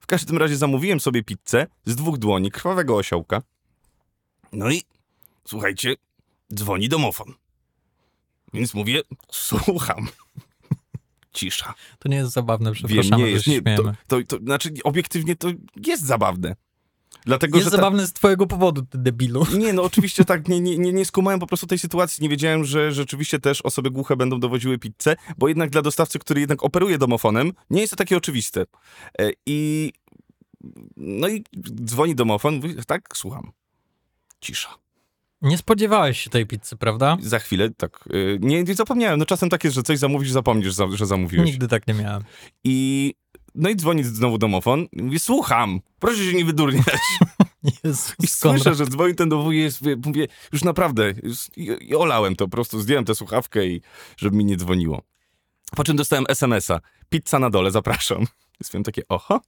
[0.00, 3.42] W każdym razie zamówiłem sobie pizzę z dwóch dłoni, krwawego osiołka.
[4.52, 4.82] No i
[5.48, 5.94] słuchajcie,
[6.54, 7.34] dzwoni domofon.
[8.52, 10.08] Więc mówię, słucham.
[11.32, 11.74] Cisza.
[11.98, 15.36] To nie jest zabawne, Wiem, przepraszamy, nie że jest, nie, to, to, to, znaczy obiektywnie
[15.36, 15.48] to
[15.86, 16.56] jest zabawne.
[17.26, 19.46] Dlatego, Jest ta- zabawne z twojego powodu, ty debilu.
[19.58, 22.22] nie, no oczywiście tak, nie, nie, nie, skumałem po prostu tej sytuacji.
[22.22, 26.40] Nie wiedziałem, że rzeczywiście też osoby głuche będą dowoziły pizzę, bo jednak dla dostawcy, który
[26.40, 28.64] jednak operuje domofonem, nie jest to takie oczywiste.
[29.18, 29.92] E, I
[30.96, 31.44] no i
[31.84, 33.52] dzwoni domofon, mówi, tak, słucham.
[34.40, 34.83] Cisza.
[35.44, 37.16] Nie spodziewałeś się tej pizzy, prawda?
[37.20, 39.18] Za chwilę, tak, e, nie, nie zapomniałem.
[39.18, 41.46] No czasem tak jest, że coś zamówisz, zapomnisz, że, zamówiłeś.
[41.46, 42.22] Nigdy tak nie miałem.
[42.64, 43.14] I
[43.54, 47.00] no i dzwoni znowu domofon, mówi, słucham, proszę się nie wydurniać.
[47.84, 52.36] Jezus, I słyszę, że dzwoni ten do jest, mówię, już naprawdę, już, i, i olałem
[52.36, 53.80] to, po prostu zdjąłem tę słuchawkę i
[54.16, 55.02] żeby mi nie dzwoniło.
[55.76, 58.26] Po czym dostałem SMS-a, pizza na dole, zapraszam.
[58.60, 59.40] Jest takie, oho,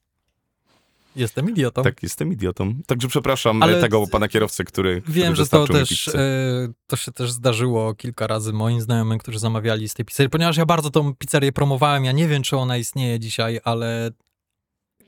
[1.17, 1.83] Jestem idiotą.
[1.83, 2.75] tak, jestem idiotą.
[2.87, 7.13] Także przepraszam Ale tego pana kierowcę, który Wiem, który że to też, e, to się
[7.13, 11.15] też zdarzyło kilka razy moim znajomym, którzy zamawiali z tej pizzerii, ponieważ ja bardzo tą
[11.15, 14.11] pizzerię promowałem, ja nie wiem, czy ona istnieje dzisiaj, ale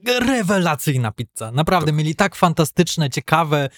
[0.04, 1.52] rewelacyjna pizza.
[1.52, 3.68] Naprawdę, mieli tak fantastyczne, ciekawe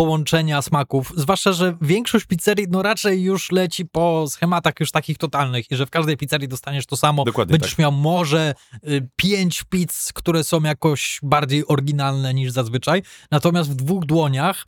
[0.00, 5.70] połączenia smaków, zwłaszcza, że większość pizzerii no raczej już leci po schematach już takich totalnych
[5.70, 7.24] i że w każdej pizzerii dostaniesz to samo.
[7.24, 7.78] Dokładnie Będziesz tak.
[7.78, 8.54] miał może
[8.88, 14.66] y, pięć pizz, które są jakoś bardziej oryginalne niż zazwyczaj, natomiast w dwóch dłoniach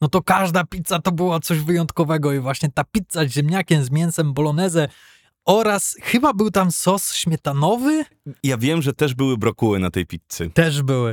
[0.00, 3.90] no to każda pizza to było coś wyjątkowego i właśnie ta pizza z ziemniakiem, z
[3.90, 4.88] mięsem bolognese
[5.44, 8.04] oraz chyba był tam sos śmietanowy,
[8.42, 10.50] Ja wiem, że też były brokuły na tej pizzy.
[10.54, 11.12] też były.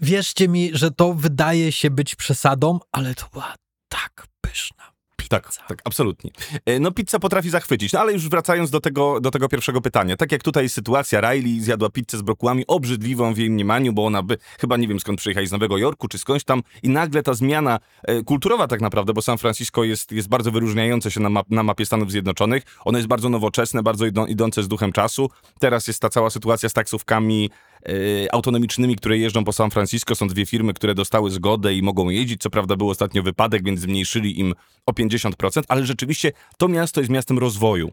[0.00, 3.54] Wierzcie mi, że to wydaje się być przesadą, ale to była
[3.88, 4.84] tak pyszna
[5.28, 6.30] Tak, tak, absolutnie.
[6.66, 10.16] E, No pizza potrafi zachwycić, no ale już wracając do tego, do tego pierwszego pytania.
[10.16, 14.22] Tak jak tutaj sytuacja, Riley zjadła pizzę z brokułami obrzydliwą w jej mniemaniu, bo ona
[14.22, 17.34] by, chyba nie wiem skąd przyjechała, z Nowego Jorku czy skądś tam i nagle ta
[17.34, 21.50] zmiana e, kulturowa tak naprawdę, bo San Francisco jest, jest bardzo wyróżniające się na, map,
[21.50, 22.62] na mapie Stanów Zjednoczonych.
[22.84, 25.30] Ono jest bardzo nowoczesne, bardzo idą, idące z duchem czasu.
[25.58, 27.50] Teraz jest ta cała sytuacja z taksówkami
[28.32, 30.14] autonomicznymi, które jeżdżą po San Francisco.
[30.14, 32.42] Są dwie firmy, które dostały zgodę i mogą jeździć.
[32.42, 34.54] Co prawda był ostatnio wypadek, więc zmniejszyli im
[34.86, 37.90] o 50%, ale rzeczywiście to miasto jest miastem rozwoju.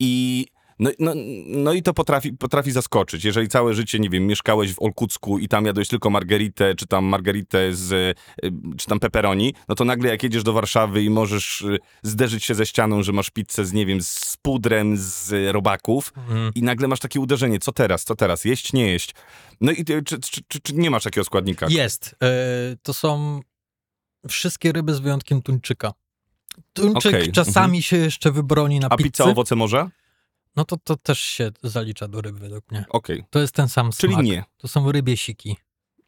[0.00, 0.46] I
[0.80, 1.12] no, no,
[1.46, 3.24] no i to potrafi, potrafi zaskoczyć.
[3.24, 7.04] Jeżeli całe życie, nie wiem, mieszkałeś w Olkucku i tam jadłeś tylko margeritę, czy tam
[7.04, 8.14] margeritę z, y,
[8.76, 12.54] czy tam pepperoni, no to nagle jak jedziesz do Warszawy i możesz y, zderzyć się
[12.54, 16.52] ze ścianą, że masz pizzę z, nie wiem, z pudrem, z robaków Mhm.
[16.54, 19.14] i nagle masz takie uderzenie, co teraz, co teraz, jeść, nie jeść.
[19.60, 21.66] No i czy, czy, czy, czy nie masz takiego składnika?
[21.70, 22.16] Jest.
[22.22, 22.26] E,
[22.82, 23.40] to są
[24.28, 25.92] wszystkie ryby z wyjątkiem tuńczyka.
[26.72, 29.10] Tuńczyk Okej, czasami się jeszcze wybroni na A pizzy.
[29.10, 29.90] pizza owoce morza?
[30.60, 32.84] No to, to też się zalicza do ryb według mnie.
[32.88, 34.24] Okej, To jest ten sam czyli smak.
[34.26, 34.44] nie.
[34.56, 35.56] To są rybie siki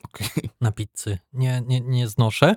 [0.05, 0.51] Okej.
[0.61, 1.19] na pizzy.
[1.33, 2.55] Nie, nie, nie znoszę.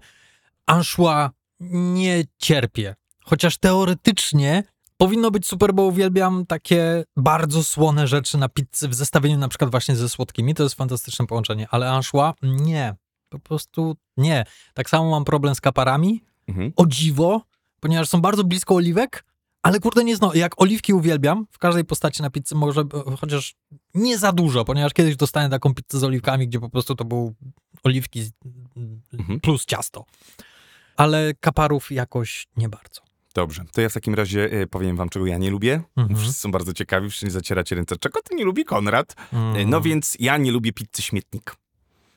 [0.66, 2.96] Anszła nie cierpię.
[3.24, 4.64] Chociaż teoretycznie
[4.98, 9.72] powinno być super, bo uwielbiam takie bardzo słone rzeczy na pizzy w zestawieniu na przykład
[9.72, 10.54] właśnie ze słodkimi.
[10.54, 11.68] To jest fantastyczne połączenie.
[11.72, 12.96] Ale anszła nie.
[13.30, 14.46] Po prostu nie.
[14.74, 16.24] Tak samo mam problem z kaparami.
[16.48, 16.74] Mhm.
[16.76, 17.42] O dziwo,
[17.80, 19.26] ponieważ są bardzo blisko oliwek,
[19.66, 20.34] ale kurde nie zno.
[20.34, 23.56] Jak oliwki uwielbiam, w każdej postaci na pizzy może, e, chociaż
[23.94, 27.34] nie za dużo, ponieważ kiedyś dostałem taką pizzę z oliwkami, gdzie po prostu to był
[27.84, 28.30] oliwki
[29.14, 29.40] Mhm.
[29.40, 30.06] plus ciasto.
[30.98, 33.02] Ale kaparów jakoś nie bardzo.
[33.36, 35.82] Dobrze, to ja w takim razie e, powiem wam, czego ja nie lubię.
[35.96, 36.20] Mhm.
[36.20, 37.96] Wszyscy są bardzo ciekawi, wszyscy zacieracie ręce.
[37.98, 39.16] Czego ty nie lubi, Konrad?
[39.34, 39.70] Mm.
[39.70, 41.56] No więc ja nie lubię pizzy śmietnik.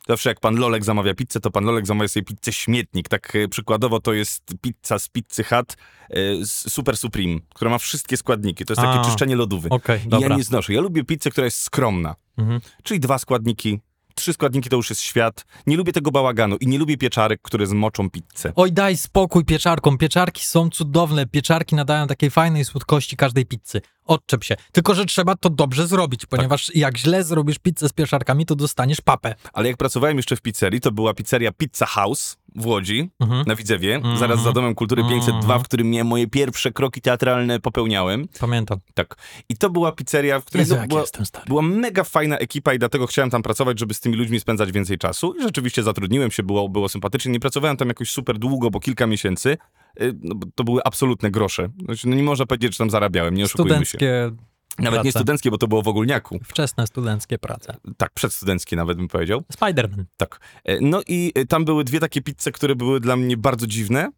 [0.09, 3.09] Zawsze jak pan Lolek zamawia pizzę, to pan Lolek zamawia sobie pizzę śmietnik.
[3.09, 5.77] Tak e, przykładowo to jest pizza z Pizzy Hut
[6.11, 6.17] e,
[6.47, 8.65] Super Supreme, która ma wszystkie składniki.
[8.65, 9.05] To jest takie A.
[9.05, 9.69] czyszczenie lodówy.
[9.69, 10.29] Okej, I dobra.
[10.29, 10.73] ja nie znoszę.
[10.73, 12.15] Ja lubię pizzę, która jest skromna.
[12.39, 12.61] Mhm.
[12.83, 13.81] Czyli dwa składniki,
[14.15, 15.45] trzy składniki to już jest świat.
[15.67, 18.53] Nie lubię tego bałaganu i nie lubię pieczarek, które zmoczą pizzę.
[18.57, 19.99] Oj, daj spokój pieczarkom.
[19.99, 21.27] Pieczarki są cudowne.
[21.27, 23.81] Pieczarki nadają takiej fajnej słodkości każdej pizzy.
[24.09, 24.57] Odczep się.
[24.73, 29.01] Tylko, że trzeba to dobrze zrobić, ponieważ jak źle zrobisz pizzę z pieczarkami, to dostaniesz
[29.01, 29.35] papę.
[29.53, 33.45] Ale jak pracowałem jeszcze w pizzerii, to była pizzeria Pizza House w Łodzi, Mhm.
[33.47, 34.17] na Widzewie, Mhm.
[34.19, 35.61] zaraz za Domem Kultury 502, Mhm.
[35.61, 38.29] w którym miałem moje pierwsze kroki teatralne popełniałem.
[38.41, 38.79] Pamiętam.
[38.95, 39.17] Tak.
[39.49, 41.05] I to była pizzeria, w której Jezu, no, była,
[41.47, 44.99] była mega fajna ekipa i dlatego chciałem tam pracować, żeby z tymi ludźmi spędzać więcej
[44.99, 45.35] czasu.
[45.39, 47.33] I rzeczywiście zatrudniłem się, było, było sympatycznie.
[47.33, 49.57] Nie pracowałem tam jakoś super długo, bo kilka miesięcy.
[50.03, 51.69] Y, No, to były absolutne grosze.
[51.85, 53.99] Znaczy, no nie można powiedzieć, że tam zarabiałem, nie oszukujmy się.
[54.79, 55.19] Nawet nie prace.
[55.19, 56.39] studenckie, bo to było w ogólniaku.
[56.45, 57.77] wczesne studenckie prace.
[57.97, 59.43] Tak, przedstudenckie nawet bym powiedział.
[59.57, 60.05] Spider-Man.
[60.17, 60.41] Tak.
[60.65, 64.11] E, No i e, tam były dwie takie pizze, które były dla mnie bardzo dziwne.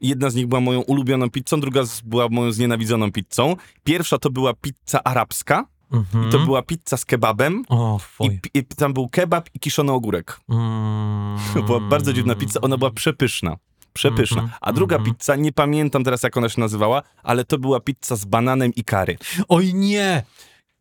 [0.00, 3.56] Jedna z nich była moją ulubioną pizzą, druga była moją znienawidzoną pizzą.
[3.84, 6.28] Pierwsza to była pizza arabska Mhm.
[6.28, 7.62] i to była pizza z kebabem.
[7.68, 10.40] O, I, i tam był kebab i kiszony ogórek.
[10.48, 11.38] Mm.
[11.54, 13.56] To była bardzo dziwna pizza, ona była przepyszna.
[13.94, 14.42] Przepyszna.
[14.42, 15.14] Mhm, A druga mhm.
[15.14, 18.84] pizza, nie pamiętam teraz jak ona się nazywała, ale to była pizza z bananem i
[18.84, 19.16] kary.
[19.48, 20.22] Oj nie,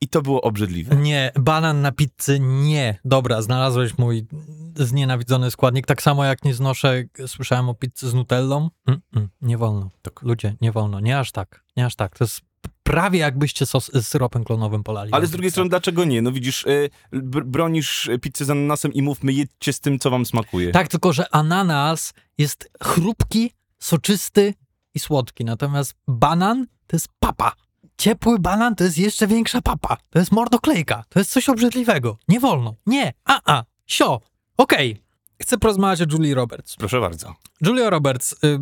[0.01, 0.95] I to było obrzydliwe.
[0.95, 2.99] nie, banan na pizzy nie.
[3.05, 4.27] Dobra, znalazłeś mój
[4.75, 5.85] znienawidzony składnik.
[5.85, 8.69] Tak samo jak nie znoszę, słyszałem o pizzy z nutellą.
[8.87, 9.89] Mm, mm, nie wolno.
[10.01, 10.21] Tak.
[10.21, 10.99] Ludzie, nie wolno.
[10.99, 11.63] Nie aż tak.
[11.77, 12.17] Nie aż tak.
[12.17, 12.41] To jest
[12.83, 15.11] prawie jakbyście sos z syropem klonowym polali.
[15.13, 16.21] Ale z drugiej strony, dlaczego nie?
[16.21, 20.25] No widzisz, y, br- bronisz pizzę z ananasem i mówmy, jedźcie z tym, co wam
[20.25, 20.71] smakuje.
[20.71, 24.53] Tak, tylko że ananas jest chrupki, soczysty
[24.93, 25.45] i słodki.
[25.45, 27.51] Natomiast banan to jest papa.
[27.97, 29.97] Ciepły banan to jest jeszcze większa papa.
[30.09, 31.03] To jest mordoklejka.
[31.09, 32.17] To jest coś obrzydliwego.
[32.27, 32.75] Nie wolno.
[32.85, 33.13] Nie.
[33.25, 33.63] A, a.
[33.87, 34.21] Sio.
[34.57, 35.03] Okej.
[35.41, 36.75] Chcę porozmawiać o Julie Roberts.
[36.75, 37.35] Proszę bardzo.
[37.61, 38.59] Julia Roberts y,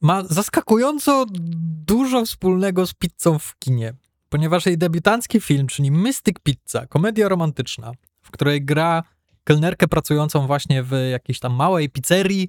[0.00, 1.26] ma zaskakująco
[1.86, 3.94] dużo wspólnego z pizzą w kinie,
[4.28, 9.02] ponieważ jej debiutancki film, czyli Mystic Pizza, komedia romantyczna, w której gra
[9.44, 12.48] kelnerkę pracującą właśnie w jakiejś tam małej pizzerii,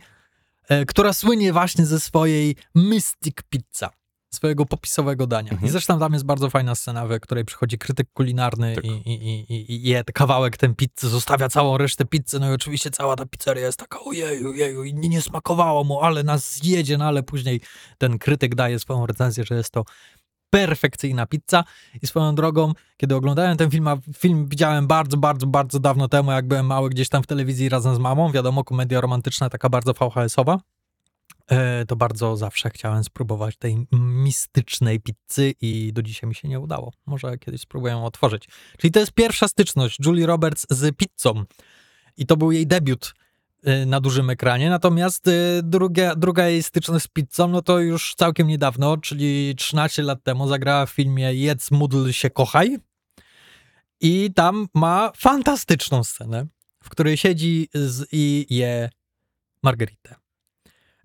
[0.68, 3.90] e, która słynie właśnie ze swojej Mystic Pizza,
[4.34, 5.52] swojego popisowego dania.
[5.52, 5.68] Mhm.
[5.68, 8.86] I zresztą tam jest bardzo fajna scena, w której przychodzi krytyk kulinarny Tak.
[8.86, 12.92] i, i, i, i- je kawałek ten pizzy, zostawia całą resztę pizzy, no i oczywiście
[12.92, 17.06] cała ta pizzeria jest taka ojeju, ojeju, i nie, smakowało mu, ale nas zjedzie, no
[17.06, 17.62] ale później
[17.98, 19.84] ten krytyk daje swoją recenzję, że jest to
[20.50, 21.64] perfekcyjna pizza
[22.02, 26.32] i swoją drogą, kiedy oglądałem ten film, a film widziałem bardzo, bardzo, bardzo dawno temu,
[26.32, 29.94] jak byłem mały gdzieś tam w telewizji razem z mamą, wiadomo, komedia romantyczna, taka bardzo
[29.94, 30.60] VHS-owa,
[31.88, 36.94] to bardzo zawsze chciałem spróbować tej mistycznej pizzy i do dzisiaj mi się nie udało.
[37.06, 38.48] Może kiedyś spróbuję ją otworzyć.
[38.78, 41.44] Czyli to jest pierwsza styczność Julie Roberts z pizzą
[42.18, 43.14] i to był jej debiut
[43.68, 44.70] y, na dużym ekranie.
[44.70, 50.04] Natomiast y, druga, druga jej styczność z pizzą, no to już całkiem niedawno, czyli 13
[50.04, 52.78] lat temu zagrała w filmie Jedz, módl się, kochaj.
[54.00, 56.46] I tam ma fantastyczną scenę,
[56.84, 58.90] w której siedzi z, i je
[59.64, 60.21] margaritę e,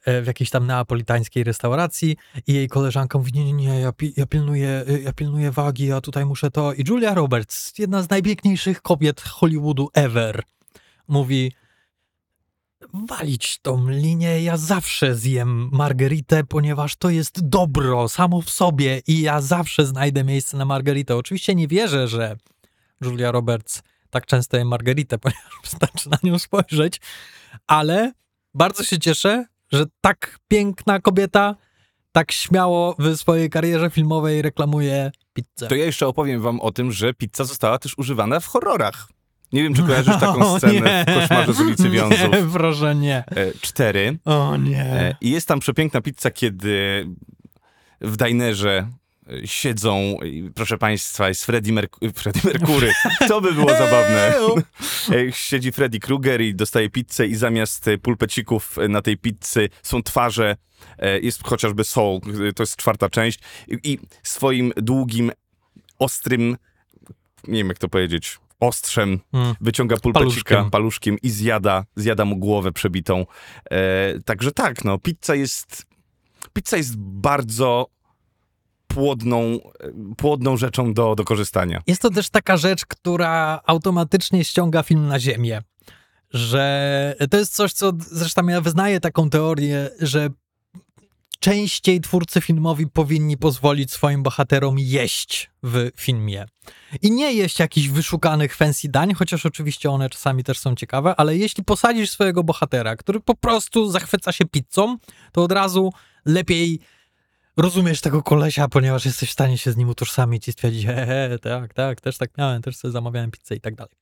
[0.06, 2.16] w jakiejś tam neapolitańskiej restauracji
[2.46, 5.86] i jej koleżanka mówi, nie, nie, nie, ja, pi- ja, pilnuję, y, ja pilnuję wagi,
[5.86, 6.72] ja tutaj muszę to.
[6.72, 10.42] I Julia Roberts, jedna z najpiękniejszych kobiet Hollywoodu ever,
[11.08, 11.52] mówi,
[13.08, 19.20] walić tą linię, ja zawsze zjem margeritę, ponieważ to jest dobro samo w sobie i
[19.20, 21.16] ja zawsze znajdę miejsce na margeritę.
[21.16, 22.36] Oczywiście nie wierzę, że
[23.00, 27.00] Julia Roberts tak często je margeritę, ponieważ wystarczy na nią spojrzeć,
[27.66, 28.12] ale
[28.54, 31.54] bardzo się cieszę, że tak piękna kobieta
[32.12, 35.68] tak śmiało w swojej karierze filmowej reklamuje pizzę.
[35.68, 39.08] To ja jeszcze opowiem wam o tym, że pizza została też używana w horrorach.
[39.52, 41.12] Nie wiem, czy kojarzysz taką O, scenę nie.
[41.14, 42.18] w Koszmarze z ulicy Wiązów.
[42.32, 43.16] Nie, proszę nie.
[43.30, 44.18] E, Cztery.
[44.24, 44.82] O nie.
[44.84, 47.06] E, I jest tam przepiękna pizza, kiedy
[48.00, 48.90] w dinerze e,
[49.44, 50.18] siedzą,
[50.54, 52.92] proszę państwa, jest Freddie, Merc- Freddie Mercury.
[53.28, 54.34] To by było zabawne.
[55.32, 60.02] Siedzi Freddy Krueger i dostaje pizzę i zamiast e, pulpecików e, na tej pizzy są
[60.02, 60.56] twarze,
[60.98, 62.20] e, jest chociażby Soul,
[62.56, 65.32] to jest czwarta część i, swoim długim,
[65.98, 66.56] ostrym,
[67.48, 69.54] nie wiem jak to powiedzieć, ostrzem Mm.
[69.60, 70.20] wyciąga pulpecika
[70.54, 70.70] Paluszkiem.
[70.70, 73.26] paluszkiem, i zjada, zjada mu głowę przebitą.
[73.70, 75.86] E, także tak, no, pizza jest,
[76.52, 77.86] pizza jest bardzo
[78.86, 79.58] płodną,
[80.16, 81.82] płodną rzeczą do, do korzystania.
[81.86, 85.62] Jest to też taka rzecz, która automatycznie ściąga film na ziemię.
[86.30, 90.30] Że to jest coś, co zresztą ja wyznaję taką teorię, że
[91.40, 96.46] częściej twórcy filmowi powinni pozwolić swoim bohaterom jeść w filmie.
[97.02, 101.36] I nie jeść jakichś wyszukanych fancy dań, chociaż oczywiście one czasami też są ciekawe, ale
[101.36, 104.96] jeśli posadzisz swojego bohatera, który po prostu zachwyca się pizzą,
[105.32, 105.92] to od razu
[106.24, 106.80] lepiej
[107.56, 111.38] rozumiesz tego kolesia, ponieważ jesteś w stanie się z nim utożsamić i stwierdzić, he, he,
[111.42, 113.96] tak, tak, też tak miałem, też sobie zamawiałem pizzę i tak dalej.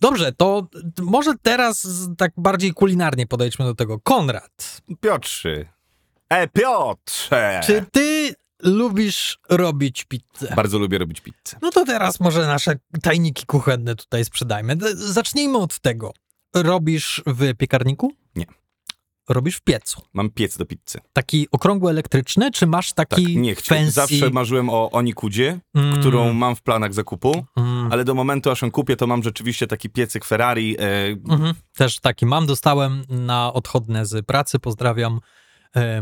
[0.00, 0.66] Dobrze, to
[1.02, 4.00] może teraz tak bardziej kulinarnie podejdźmy do tego.
[4.00, 5.64] Konrad, Piotrze.
[6.28, 7.60] E, Piotrze!
[7.64, 10.54] czy ty lubisz robić pizzę?
[10.56, 11.56] Bardzo lubię robić pizzę.
[11.62, 14.76] No to teraz może nasze tajniki kuchenne tutaj sprzedajmy.
[14.94, 16.12] Zacznijmy od tego.
[16.54, 18.12] Robisz w piekarniku?
[18.36, 18.44] Nie.
[19.28, 20.02] Robisz w piecu.
[20.12, 20.98] Mam piec do pizzy.
[21.12, 23.78] Taki okrągły elektryczny, czy masz Tak, taki nie chciał.
[23.78, 23.92] fancy...
[23.92, 28.62] Zawsze marzyłem o Onikudzie, Mm, którą mam w planach zakupu, mm, ale do momentu, aż
[28.62, 30.76] ją kupię, to mam rzeczywiście taki piecyk Ferrari.
[30.78, 31.54] E, mhm.
[31.76, 34.58] Też taki mam, dostałem na odchodne z pracy.
[34.58, 35.20] Pozdrawiam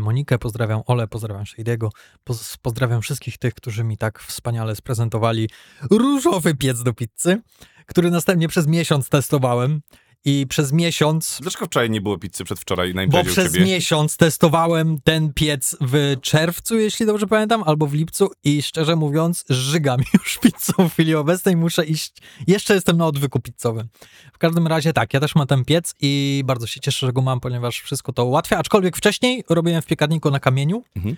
[0.01, 1.89] Monikę, pozdrawiam Ole, pozdrawiam Shady'ego,
[2.23, 5.49] poz, pozdrawiam wszystkich tych, którzy mi tak wspaniale sprezentowali
[5.91, 7.41] różowy piec do pizzy,
[7.85, 9.81] który następnie przez miesiąc testowałem
[10.25, 13.65] i przez miesiąc Dlaczego wczoraj nie było pizzy przedwczoraj na Bo imprezie u przez ciebie?
[13.65, 19.45] miesiąc testowałem ten piec w czerwcu, jeśli dobrze pamiętam, albo w lipcu i szczerze mówiąc,
[19.49, 22.13] żygam już pizzą w chwili obecnej, muszę iść,
[22.47, 23.87] jeszcze jestem na odwyku pizzowym.
[24.33, 27.21] W każdym razie tak, ja też mam ten piec i bardzo się cieszę, że go
[27.21, 31.15] mam, ponieważ wszystko to ułatwia, aczkolwiek wcześniej robiłem w piekarniku na kamieniu Mhm.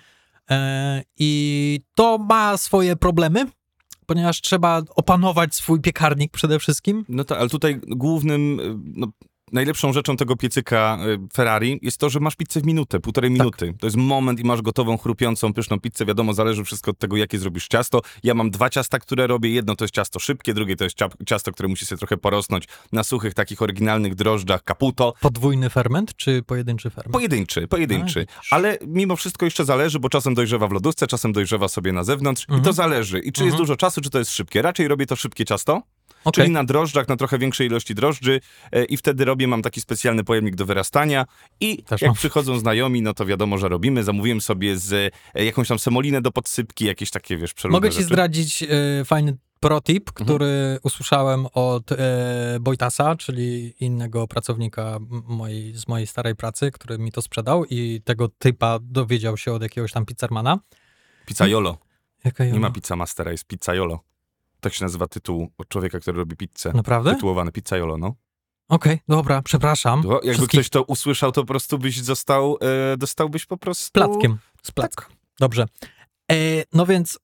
[0.49, 3.45] e, i to ma swoje problemy,
[4.05, 7.05] ponieważ trzeba opanować swój piekarnik przede wszystkim.
[7.09, 8.59] No tak, ale tutaj głównym,
[8.95, 9.07] no,
[9.55, 13.39] najlepszą rzeczą tego piecyka y, Ferrari jest to, że masz pizzę w minutę, półtorej Tak.
[13.39, 13.73] minuty.
[13.79, 16.05] To jest moment i masz gotową, chrupiącą, pyszną pizzę.
[16.05, 18.01] Wiadomo, zależy wszystko od tego, jakie zrobisz ciasto.
[18.23, 19.49] Ja mam dwa ciasta, które robię.
[19.49, 22.63] Jedno to jest ciasto szybkie, drugie to jest cia- ciasto, które musi sobie trochę porosnąć
[22.91, 25.13] na suchych, takich oryginalnych drożdżach caputo.
[25.21, 27.13] Podwójny ferment czy pojedynczy ferment?
[27.13, 28.25] Pojedynczy, pojedynczy.
[28.51, 28.55] A.
[28.55, 32.41] Ale mimo wszystko jeszcze zależy, bo czasem dojrzewa w lodówce, czasem dojrzewa sobie na zewnątrz
[32.41, 32.63] i Mhm.
[32.63, 33.19] to zależy.
[33.19, 33.57] I czy jest Mhm.
[33.57, 34.61] dużo czasu, czy to jest szybkie.
[34.61, 35.81] Raczej robię to szybkie ciasto,
[36.25, 36.43] Okej.
[36.43, 38.39] czyli na drożdżach, na trochę większej ilości drożdży
[38.71, 41.25] e, i wtedy robię, mam taki specjalny pojemnik do wyrastania
[41.59, 42.15] i Też jak mam.
[42.15, 44.03] przychodzą znajomi, no to wiadomo, że robimy.
[44.03, 47.95] Zamówiłem sobie z e, jakąś tam semolinę do podsypki, jakieś takie, wiesz, przeludne Mogę ci
[47.95, 48.05] rzeczy.
[48.07, 48.67] zdradzić e,
[49.05, 50.25] fajny protip, Mhm.
[50.25, 51.97] który usłyszałem od e,
[52.61, 54.97] Wojtasa, czyli innego pracownika
[55.27, 59.61] mojej, z mojej starej pracy, który mi to sprzedał i tego typa dowiedział się od
[59.61, 60.59] jakiegoś tam pizzermana.
[61.25, 61.77] Pizzaiolo.
[62.25, 63.99] Jaka Nie ma pizza mastera, jest pizzaiolo.
[64.65, 66.71] Tak się nazywa tytuł od człowieka, który robi pizzę.
[66.73, 67.09] Naprawdę?
[67.09, 68.15] Okej, Tytułowany pizzaiolo, no.
[69.07, 70.03] dobra, przepraszam.
[70.03, 72.57] To jakby Wszystkich ktoś to usłyszał, to po prostu byś został,
[72.93, 73.83] e, dostałbyś po prostu...
[73.83, 74.37] Z plackiem.
[74.63, 75.05] Z placka.
[75.39, 75.65] Dobrze.
[76.31, 76.35] E,
[76.73, 77.19] no więc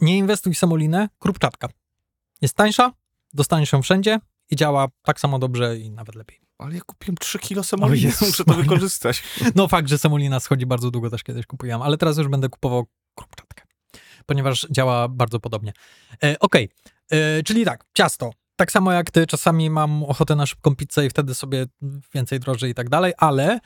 [0.00, 1.68] nie inwestuj w semolinę, krupczatka.
[2.42, 2.92] Jest tańsza,
[3.34, 4.20] dostaniesz ją wszędzie
[4.50, 6.40] i działa tak samo dobrze i nawet lepiej.
[6.58, 9.22] Ale ja kupiłem 3 kilo semoliny, muszę to wykorzystać.
[9.54, 12.86] No fakt, że semolina schodzi bardzo długo, też kiedyś kupiłam, ale teraz już będę kupował
[13.14, 13.62] krupczatkę,
[14.26, 15.72] ponieważ działa bardzo podobnie.
[16.24, 16.68] E, Okej,
[17.10, 18.30] E, czyli tak, ciasto.
[18.56, 21.66] Tak samo jak ty, czasami mam ochotę na szybką pizzę i wtedy sobie
[22.14, 23.60] więcej droży i tak dalej, ale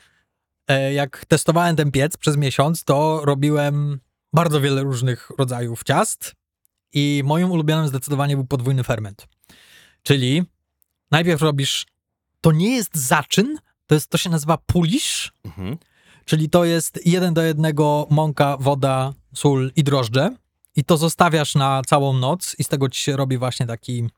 [0.67, 3.99] e, jak testowałem ten piec przez miesiąc, to robiłem
[4.33, 6.35] bardzo wiele różnych rodzajów ciast
[6.93, 9.27] i moim ulubionym zdecydowanie był podwójny ferment.
[10.03, 10.43] Czyli
[11.11, 11.85] najpierw robisz,
[12.41, 13.57] to nie jest zaczyn,
[13.87, 15.77] to, jest, to się nazywa pulisz, Mhm.
[16.25, 20.35] Czyli to jest jeden do jednego mąka, woda, sól i drożdże.
[20.75, 24.09] I to zostawiasz na całą noc i z tego ci się robi właśnie taki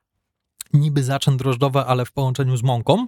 [0.74, 3.08] niby zaczyn drożdżowy, ale w połączeniu z mąką.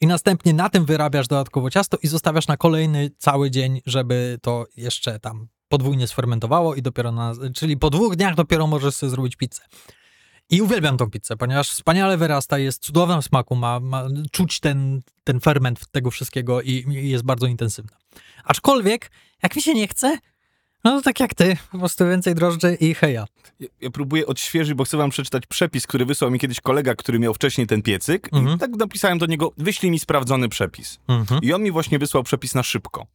[0.00, 4.66] I następnie na tym wyrabiasz dodatkowo ciasto i zostawiasz na kolejny cały dzień, żeby to
[4.76, 9.36] jeszcze tam podwójnie sfermentowało i dopiero na, czyli po dwóch dniach dopiero możesz sobie zrobić
[9.36, 9.62] pizzę.
[10.50, 15.00] I uwielbiam tą pizzę, ponieważ wspaniale wyrasta, jest cudowna w smaku, ma, ma czuć ten,
[15.24, 17.96] ten ferment tego wszystkiego i, i jest bardzo intensywna.
[18.44, 19.10] Aczkolwiek,
[19.42, 20.18] jak mi się nie chce,
[20.84, 23.26] no to tak jak ty, po prostu więcej drożdży i heja.
[23.60, 27.18] Ja, ja próbuję odświeżyć, bo chcę wam przeczytać przepis, który wysłał mi kiedyś kolega, który
[27.18, 28.28] miał wcześniej ten piecyk.
[28.32, 28.56] Mhm.
[28.56, 30.98] I tak napisałem do niego, wyślij mi sprawdzony przepis.
[31.08, 31.40] Mhm.
[31.42, 33.06] I on mi właśnie wysłał przepis na szybko.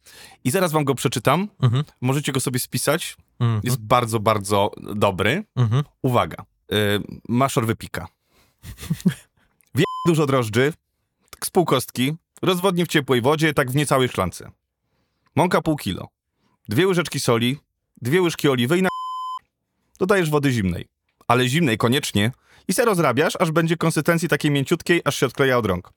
[0.44, 1.48] I zaraz wam go przeczytam.
[1.62, 1.84] Mhm.
[2.00, 3.16] Możecie go sobie spisać.
[3.40, 3.60] Mhm.
[3.64, 5.44] Jest bardzo, bardzo dobry.
[5.56, 5.84] Mhm.
[6.02, 6.44] Uwaga.
[6.72, 6.76] Y,
[7.28, 8.08] maszor wypika.
[9.74, 10.72] Wie dużo drożdży,
[11.30, 14.50] tak z pół kostki, rozwodni w ciepłej wodzie, tak w niecałej szklance.
[15.36, 16.08] Mąka pół kilo.
[16.70, 17.58] Dwie łyżeczki soli,
[18.02, 18.88] dwie łyżki oliwy i na...
[19.98, 20.86] Dodajesz wody zimnej.
[21.28, 22.32] Ale zimnej koniecznie.
[22.68, 25.92] I se rozrabiasz, aż będzie konsystencji takiej mięciutkiej, aż się odkleja od rąk.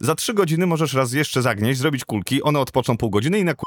[0.00, 3.54] Za trzy godziny możesz raz jeszcze zagnieść, zrobić kulki, one odpoczną pół godziny i na
[3.54, 3.64] ku...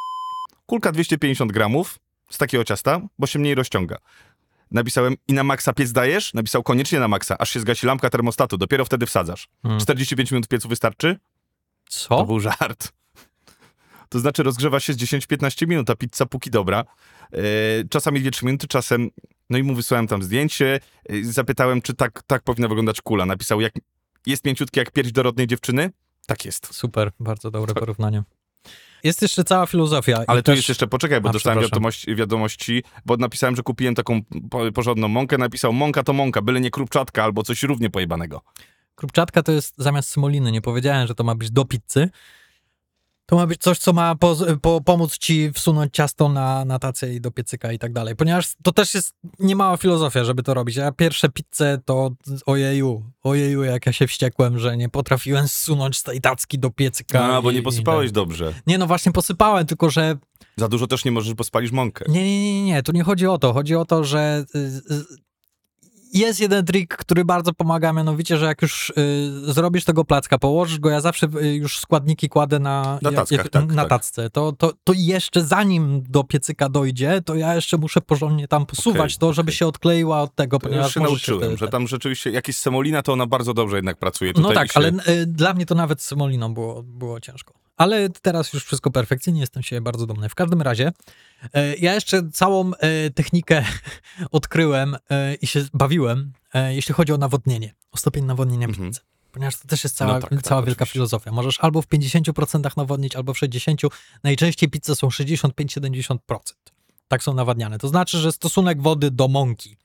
[0.66, 1.99] Kulka 250 gramów
[2.30, 3.97] z takiego ciasta, bo się mniej rozciąga.
[4.72, 6.34] Napisałem i na maksa piec dajesz?
[6.34, 9.47] Napisał koniecznie na maksa, aż się zgasi lampka termostatu, dopiero wtedy wsadzasz.
[9.64, 9.80] Mm.
[9.80, 11.20] 45 minut piecu wystarczy?
[11.86, 12.26] To Co?
[12.26, 12.91] był żart.
[14.10, 16.86] To znaczy rozgrzewa się z 10-15 minut, a pizza póki dobra.
[17.34, 17.39] E,
[17.89, 19.10] czasami 2-3 minuty, czasem...
[19.49, 20.80] No i mu wysłałem tam zdjęcie,
[21.10, 23.26] e, zapytałem, czy tak, tak powinna wyglądać kula.
[23.26, 23.74] Napisał, jak
[24.26, 25.91] jest mięciutki jak pierś dorodnej dziewczyny?
[26.28, 26.76] Tak jest.
[26.76, 28.24] Super, bardzo dobre porównanie.
[29.03, 30.24] Jest jeszcze cała filozofia.
[30.28, 30.58] Ale tu też...
[30.58, 35.08] jest jeszcze, poczekaj, bo A, dostałem wiadomości, wiadomości, bo napisałem, że kupiłem taką po, porządną
[35.08, 38.41] mąkę, napisał mąka to mąka, byle nie krupczatka albo coś równie pojebanego.
[38.95, 40.51] Krupczatka to jest zamiast semoliny.
[40.51, 42.10] Nie powiedziałem, że to ma być do pizzy.
[43.30, 47.14] To ma być coś, co ma po, po, pomóc ci wsunąć ciasto na, na tacę
[47.14, 48.16] i do piecyka i tak dalej.
[48.16, 50.76] Ponieważ to też jest niemała filozofia, żeby to robić.
[50.76, 52.12] Ja pierwsze pizze to
[52.46, 57.26] ojeju, ojeju, jak ja się wściekłem, że nie potrafiłem zsunąć z tej tacki do piecyka.
[57.36, 58.14] A, bo i- nie i posypałeś tak.
[58.16, 58.54] dobrze.
[58.68, 60.16] Nie, no właśnie posypałem, tylko że
[60.58, 62.06] Za dużo też nie możesz, bo spalisz mąkę.
[62.10, 63.54] Nie, nie, nie, nie, tu nie chodzi o to.
[63.54, 64.82] Chodzi o to, że y,
[66.14, 70.80] jest jeden trik, który bardzo pomaga, mianowicie, że jak już y, zrobisz tego placka, położysz
[70.80, 73.89] go, ja zawsze y, już składniki kładę na, Na tackach, tak, na tak.
[73.89, 78.66] tacce, to, to, to jeszcze zanim do piecyka dojdzie, to ja jeszcze muszę porządnie tam
[78.66, 81.68] posuwać Okej, to, żeby się odkleiła od tego, To ponieważ już się nauczyłem, wtedy- że
[81.68, 84.32] tam rzeczywiście, jak jest semolina, to ona bardzo dobrze jednak pracuje.
[84.36, 84.78] No Tutaj tak, się...
[84.78, 87.53] ale y, dla mnie to nawet z semoliną było, było ciężko.
[87.78, 90.30] Ale teraz już wszystko perfekcyjnie, jestem się bardzo dumny.
[90.30, 90.92] W każdym razie,
[91.54, 93.66] e, ja jeszcze całą e, technikę
[94.32, 96.34] odkryłem e, i się bawiłem,
[96.70, 98.90] jeśli chodzi o nawodnienie, o stopień nawodnienia Mhm.
[98.90, 99.02] pizzy.
[99.32, 100.94] Ponieważ to też jest cała, No tak, tak, cała wielka oczywiście.
[100.94, 101.32] filozofia.
[101.32, 103.90] Możesz albo w 50% nawodnić, albo w 60%.
[104.24, 106.18] Najczęściej pizze są 65-70%.
[107.08, 107.80] Tak są nawadniane.
[107.80, 109.78] To znaczy, że stosunek wody do mąki.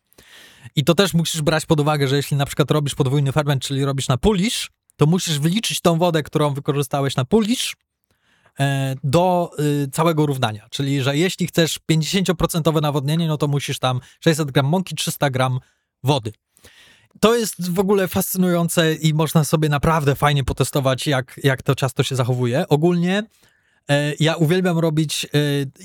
[0.77, 3.85] I to też musisz brać pod uwagę, że jeśli na przykład robisz podwójny ferment, czyli
[3.85, 7.77] robisz na pulisz, to musisz wliczyć tą wodę, którą wykorzystałeś na pulisz
[8.61, 9.51] e, do
[9.85, 10.67] y, całego równania.
[10.71, 15.59] Czyli, że jeśli chcesz 50% nawodnienie, no to musisz tam 600 gram mąki, 300 gram
[16.03, 16.33] wody.
[17.21, 22.03] To jest w ogóle fascynujące i można sobie naprawdę fajnie potestować, jak, jak to ciasto
[22.03, 22.69] się zachowuje.
[22.69, 23.23] Ogólnie
[23.89, 25.29] e, ja uwielbiam robić e,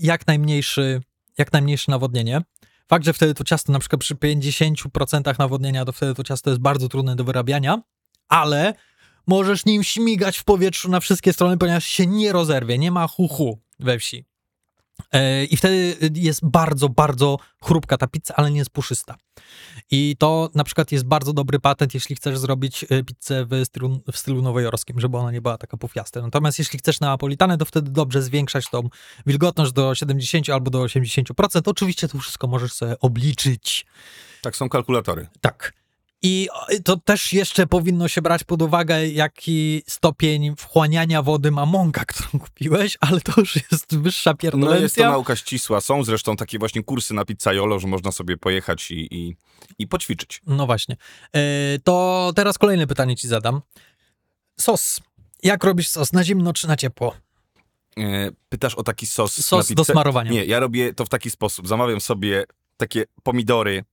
[0.01, 1.01] jak najmniejszy,
[1.37, 2.41] jak najmniejsze nawodnienie.
[2.87, 6.61] Fakt, że wtedy to ciasto na przykład przy 50% nawodnienia, to wtedy to ciasto jest
[6.61, 7.81] bardzo trudne do wyrabiania,
[8.29, 8.73] ale
[9.27, 13.59] możesz nim śmigać w powietrzu na wszystkie strony, ponieważ się nie rozerwie, nie ma hu-hu
[13.79, 14.25] we wsi.
[15.11, 19.15] E, I wtedy jest bardzo, bardzo chrupka ta pizza, ale nie jest puszysta.
[19.91, 24.01] I to na przykład jest bardzo dobry patent, jeśli chcesz zrobić e, pizzę w stylu,
[24.11, 26.21] w stylu nowojorskim, żeby ona nie była taka pufiasta.
[26.21, 28.89] Natomiast jeśli chcesz napolitanę, to wtedy dobrze zwiększać tą
[29.25, 31.61] wilgotność do 70 albo do 80%.
[31.65, 33.85] Oczywiście to wszystko możesz sobie obliczyć.
[34.41, 35.27] Tak, są kalkulatory.
[35.41, 35.73] Tak.
[36.21, 36.47] I
[36.83, 42.29] to też jeszcze powinno się brać pod uwagę, jaki stopień wchłaniania wody ma mąka, którą
[42.45, 44.83] kupiłeś, ale to już jest wyższa No pierdolencja.
[44.83, 45.81] jest to nauka ścisła.
[45.81, 49.35] Są zresztą takie właśnie kursy na pizzaiolo, że można sobie pojechać i, i,
[49.79, 50.41] i poćwiczyć.
[50.47, 50.97] No właśnie.
[51.35, 51.39] E,
[51.83, 53.61] To teraz kolejne pytanie ci zadam.
[54.59, 54.99] Sos.
[55.43, 56.13] Jak robisz sos?
[56.13, 57.15] Na zimno czy na ciepło?
[57.97, 60.31] E, pytasz o taki sos, Sos do smarowania.
[60.31, 61.67] Nie, ja robię to w taki sposób.
[61.67, 62.43] Zamawiam sobie
[62.77, 63.83] takie pomidory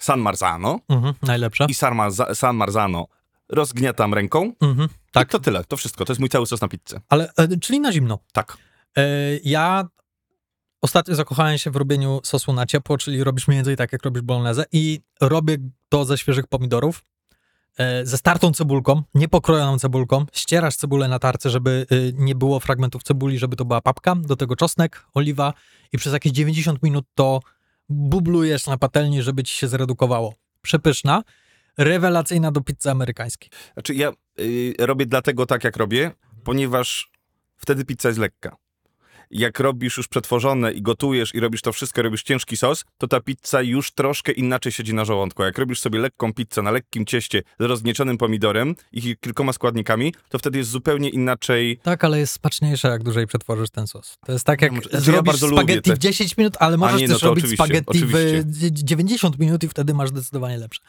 [0.00, 1.66] San Marzano Mhm, najlepsze.
[1.68, 3.06] i San, Marza- San Marzano
[3.48, 4.52] rozgniatam ręką.
[4.60, 4.98] Mhm, Tak.
[5.12, 6.04] tak, I to tyle, to wszystko.
[6.04, 7.00] To jest mój cały sos na pizzę.
[7.08, 8.18] ale e, czyli na zimno.
[8.32, 8.56] Tak.
[8.96, 9.02] E,
[9.44, 9.88] ja
[10.82, 14.22] ostatnio zakochałem się w robieniu sosu na ciepło, czyli robisz mniej więcej tak, jak robisz
[14.22, 15.56] bolognese i robię
[15.88, 17.04] to ze świeżych pomidorów,
[17.78, 20.26] e, ze startą cebulką, niepokrojoną cebulką.
[20.32, 24.36] Ścierasz cebulę na tarce, żeby e, nie było fragmentów cebuli, żeby to była papka, do
[24.36, 25.52] tego czosnek, oliwa
[25.92, 27.40] i przez jakieś 90 minut to
[27.90, 30.34] bublujesz na patelni, żeby ci się zredukowało.
[30.62, 31.22] Przepyszna,
[31.78, 33.50] rewelacyjna do pizzy amerykańskiej.
[33.72, 36.10] Znaczy ja y, robię dlatego tak, jak robię,
[36.44, 37.10] ponieważ
[37.56, 38.56] wtedy pizza jest lekka.
[39.30, 43.20] Jak robisz już przetworzone i gotujesz i robisz to wszystko, robisz ciężki sos, to ta
[43.20, 45.42] pizza już troszkę inaczej siedzi na żołądku.
[45.42, 50.38] Jak robisz sobie lekką pizzę na lekkim cieście z rozgnieczonym pomidorem i kilkoma składnikami, to
[50.38, 51.78] wtedy jest zupełnie inaczej.
[51.82, 54.18] Tak, ale jest smaczniejsze, jak dłużej przetworzysz ten sos.
[54.26, 56.76] To jest tak, jak może- znaczy, ja zrobisz lubię spaghetti te- w 10 minut, ale
[56.76, 58.42] możesz nie, no też robić oczywiście, spaghetti oczywiście.
[58.46, 60.80] w dzie- 90 minut i wtedy masz zdecydowanie lepsze.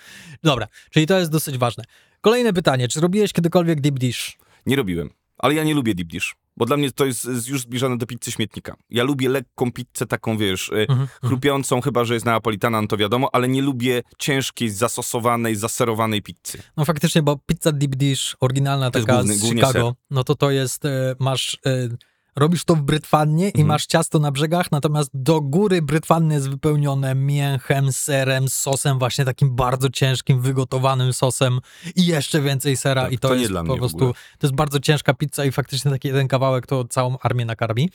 [0.44, 1.84] Dobra, czyli to jest dosyć ważne.
[2.22, 4.38] Kolejne pytanie, czy robiłeś kiedykolwiek deep dish?
[4.66, 5.10] Nie robiłem.
[5.38, 6.36] Ale ja nie lubię deep dish.
[6.62, 8.76] Bo dla mnie to jest już zbliżone do pizzy śmietnika.
[8.90, 12.98] Ja lubię lekką pizzę, taką wiesz, y, Mhm, chrupiącą, chyba że jest napolitana, no to
[12.98, 16.58] wiadomo, ale nie lubię ciężkiej, zasosowanej, zaserowanej pizzy.
[16.78, 20.52] No faktycznie, bo pizza deep dish, oryginalna To taka główny- z Chicago, no to to
[20.52, 21.90] jest, e, masz, e,
[22.36, 23.68] robisz to w brytwannie i Mhm.
[23.68, 29.56] masz ciasto na brzegach, natomiast do góry brytwanny jest wypełnione mięchem, serem, sosem, właśnie takim
[29.56, 31.60] bardzo ciężkim, wygotowanym sosem
[31.96, 34.00] i jeszcze więcej sera Tak, i to, to nie jest dla po prostu,
[34.40, 37.90] to jest bardzo ciężka pizza i faktycznie taki jeden kawałek to całą armię nakarmi.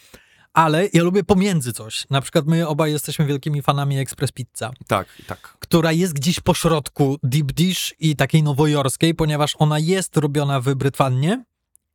[0.53, 2.07] Ale ja lubię pomiędzy coś.
[2.11, 5.57] Na przykład my obaj jesteśmy wielkimi fanami Express Pizza Tak, tak.
[5.59, 10.75] która jest gdzieś po środku deep dish i takiej nowojorskiej, ponieważ ona jest robiona w
[10.75, 11.45] brytwannie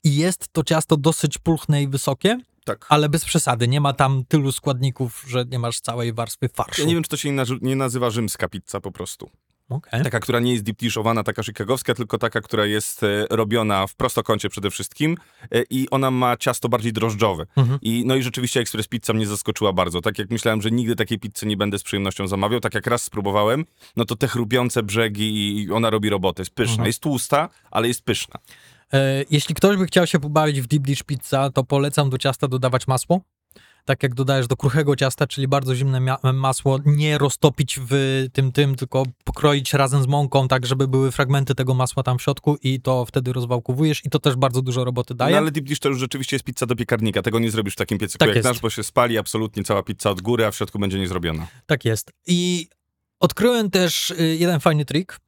[0.03, 2.85] i jest to ciasto dosyć pulchne i wysokie, Tak.
[2.89, 3.67] ale bez przesady.
[3.67, 6.81] Nie ma tam tylu składników, że nie masz całej warstwy farszu.
[6.81, 9.29] Ja nie wiem, czy to się nie, nazywa rzymska pizza po prostu.
[9.71, 10.03] Okej.
[10.03, 13.95] Taka, która nie jest deep dishowana, taka chicagowska, tylko taka, która jest e, robiona w
[13.95, 15.17] prostokącie przede wszystkim
[15.51, 17.45] e, i ona ma ciasto bardziej drożdżowe.
[17.57, 17.79] Mhm.
[17.81, 20.01] I, no i rzeczywiście Express Pizza mnie zaskoczyła bardzo.
[20.01, 23.03] Tak jak myślałem, że nigdy takiej pizzy nie będę z przyjemnością zamawiał, tak jak raz
[23.03, 26.41] spróbowałem, no to te chrupiące brzegi i ona robi robotę.
[26.41, 26.71] Jest pyszna.
[26.71, 26.87] Mhm.
[26.87, 28.39] Jest tłusta, ale jest pyszna.
[28.93, 32.47] E, Jeśli ktoś by chciał się pobawić w deep dish pizza, to polecam do ciasta
[32.47, 33.21] dodawać masło.
[33.85, 38.75] Tak jak dodajesz do kruchego ciasta, czyli bardzo zimne masło, nie roztopić w tym tym,
[38.75, 42.81] tylko pokroić razem z mąką, tak żeby były fragmenty tego masła tam w środku i
[42.81, 45.31] to wtedy rozwałkowujesz i to też bardzo dużo roboty daje.
[45.31, 47.21] No ale deep dish to już rzeczywiście jest pizza do piekarnika.
[47.21, 48.47] Tego nie zrobisz w takim piecyku Tak jak jest.
[48.49, 51.47] nasz, bo się spali absolutnie cała pizza od góry, a w środku będzie niezrobiona.
[51.65, 52.11] Tak jest.
[52.27, 52.67] I
[53.19, 55.19] odkryłem też y, jeden fajny trik,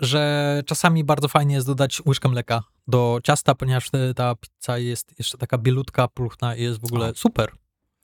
[0.00, 5.38] że czasami bardzo fajnie jest dodać łyżkę mleka do ciasta, ponieważ ta pizza jest jeszcze
[5.38, 7.52] taka bielutka, pulchna i jest w ogóle super.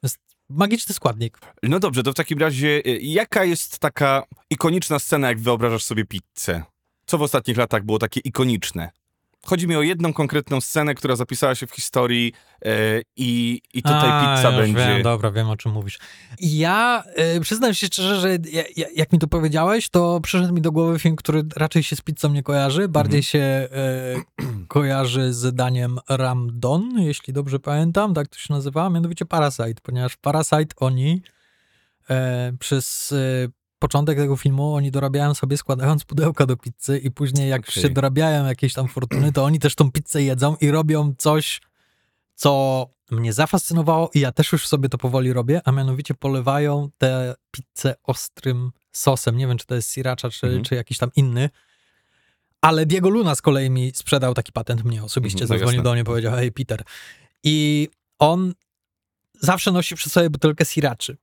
[0.03, 0.19] Jest
[0.49, 1.39] magiczny składnik.
[1.63, 6.05] No dobrze, to w takim razie y, jaka jest taka ikoniczna scena, jak wyobrażasz sobie
[6.05, 6.63] pizzę?
[7.07, 8.91] Co w ostatnich latach było takie ikoniczne?
[9.47, 12.33] Chodzi mi o jedną konkretną scenę, która zapisała się w historii
[12.65, 12.71] e,
[13.17, 14.87] i, i tutaj A, pizza będzie...
[14.87, 15.99] Wiem, dobra, wiem o czym mówisz.
[16.41, 17.05] Ja
[17.37, 20.73] y, przyznam się szczerze, że ja, ja, jak mi to powiedziałeś, to przyszedł mi do
[20.73, 23.69] głowy film, który raczej się z pizzą nie kojarzy, bardziej się
[24.41, 30.17] y, kojarzy z daniem Ramdon, jeśli dobrze pamiętam, tak to się nazywa, mianowicie Parasite, ponieważ
[30.17, 31.23] Parasite oni
[32.59, 33.15] przez
[33.79, 37.83] początek tego filmu oni dorabiają sobie składając pudełka do pizzy i później jak Okej.
[37.83, 41.61] się dorabiają jakieś tam fortuny, to oni też tą pizzę jedzą i robią coś,
[42.35, 47.35] co mnie zafascynowało i ja też już sobie to powoli robię, a mianowicie polewają tę
[47.51, 49.37] pizzę ostrym sosem.
[49.37, 50.65] Nie wiem, czy to jest sriracha, czy, Mhm.
[50.65, 51.51] czy jakiś tam inny.
[52.61, 55.43] Ale Diego Luna z kolei mi sprzedał taki patent mnie osobiście.
[55.43, 56.83] Mhm, no Zadzwonił do mnie i powiedział, hej Peter.
[57.45, 58.55] I on
[59.41, 61.17] zawsze nosi przy sobie butelkę sriraczy,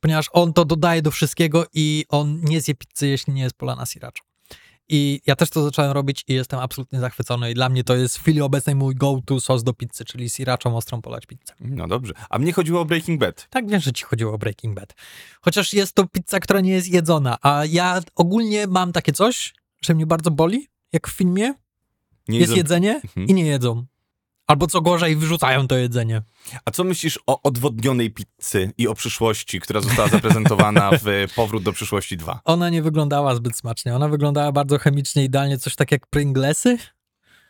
[0.00, 3.86] ponieważ on to dodaje do wszystkiego i on nie zje pizzy, jeśli nie jest polana
[3.86, 4.20] sriracha.
[4.92, 7.50] I ja też to zacząłem robić i jestem absolutnie zachwycony.
[7.50, 10.76] I dla mnie to jest w chwili obecnej mój go-to sos do pizzy, czyli srirachą
[10.76, 11.54] ostrą polać pizzę.
[11.60, 12.12] No dobrze.
[12.30, 13.46] A mnie chodziło o Breaking Bad.
[13.50, 14.94] Tak wiem, że ci chodziło o Breaking Bad.
[15.40, 19.94] Chociaż jest to pizza, która nie jest jedzona, a ja ogólnie mam takie coś, że
[19.94, 21.54] mnie bardzo boli, jak w filmie
[22.28, 23.26] Nie jest jedzą- jedzenie Mhm.
[23.26, 23.86] i nie jedzą.
[24.50, 26.22] Albo co gorzej, wyrzucają to jedzenie.
[26.64, 31.04] A co myślisz o odwodnionej pizzy i o przyszłości, która została zaprezentowana w
[31.36, 32.40] Powrót do przyszłości 2?
[32.44, 33.96] Ona nie wyglądała zbyt smacznie.
[33.96, 36.78] Ona wyglądała bardzo chemicznie, idealnie, coś tak jak Pringlesy.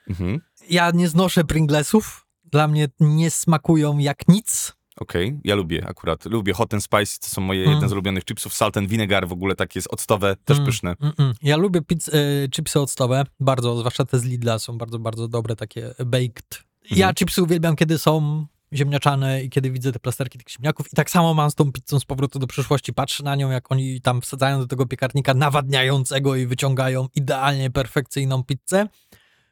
[0.09, 0.41] Mhm.
[0.71, 2.27] Ja nie znoszę Pringlesów.
[2.45, 4.73] Dla mnie nie smakują jak nic.
[4.97, 6.25] Okej, ja lubię akurat.
[6.25, 7.73] Lubię hot and spicy, to są moje Mm.
[7.73, 8.55] jedne z ulubionych chipsów.
[8.55, 10.95] Salt and vinegar w ogóle takie jest octowe, też Mm, pyszne.
[11.01, 11.35] mm, mm.
[11.43, 15.57] Ja lubię pizz, y, chipsy octowe, bardzo, zwłaszcza te z Lidla są bardzo, bardzo dobre,
[15.57, 16.70] takie baked.
[16.91, 20.93] Ja chipsy uwielbiam, kiedy są ziemniaczane i kiedy widzę te plasterki tych ziemniaków.
[20.93, 22.93] I tak samo mam z tą pizzą z powrotu do przyszłości.
[22.93, 28.45] Patrzę na nią, jak oni tam wsadzają do tego piekarnika nawadniającego i wyciągają idealnie perfekcyjną
[28.45, 28.89] pizzę,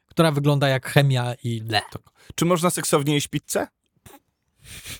[0.05, 1.81] która wygląda jak chemia i le.
[2.35, 3.67] Czy można seksownie jeść pizzę?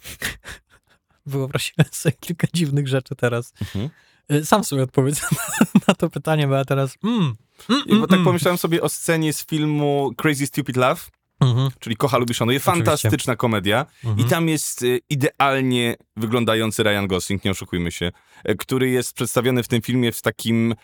[1.26, 3.54] Wyobraziłem sobie kilka dziwnych rzeczy teraz.
[3.62, 3.90] Mhm.
[4.32, 5.22] Y, Sam sobie odpowiedz
[5.88, 6.98] na to pytanie, bo ja teraz...
[7.04, 7.36] Mm,
[7.70, 11.02] mm, bo tak mm, pomyślałem sobie o scenie z filmu Crazy Stupid Love,
[11.40, 11.70] Mhm.
[11.80, 12.58] czyli Kocha lubi szanuje.
[12.58, 12.84] Oczywiście.
[12.86, 13.86] Fantastyczna komedia.
[14.06, 14.28] Mhm.
[14.28, 18.12] I tam jest y, idealnie wyglądający Ryan Gosling, nie oszukujmy się,
[18.44, 20.76] e, który jest przedstawiony w tym filmie w takim,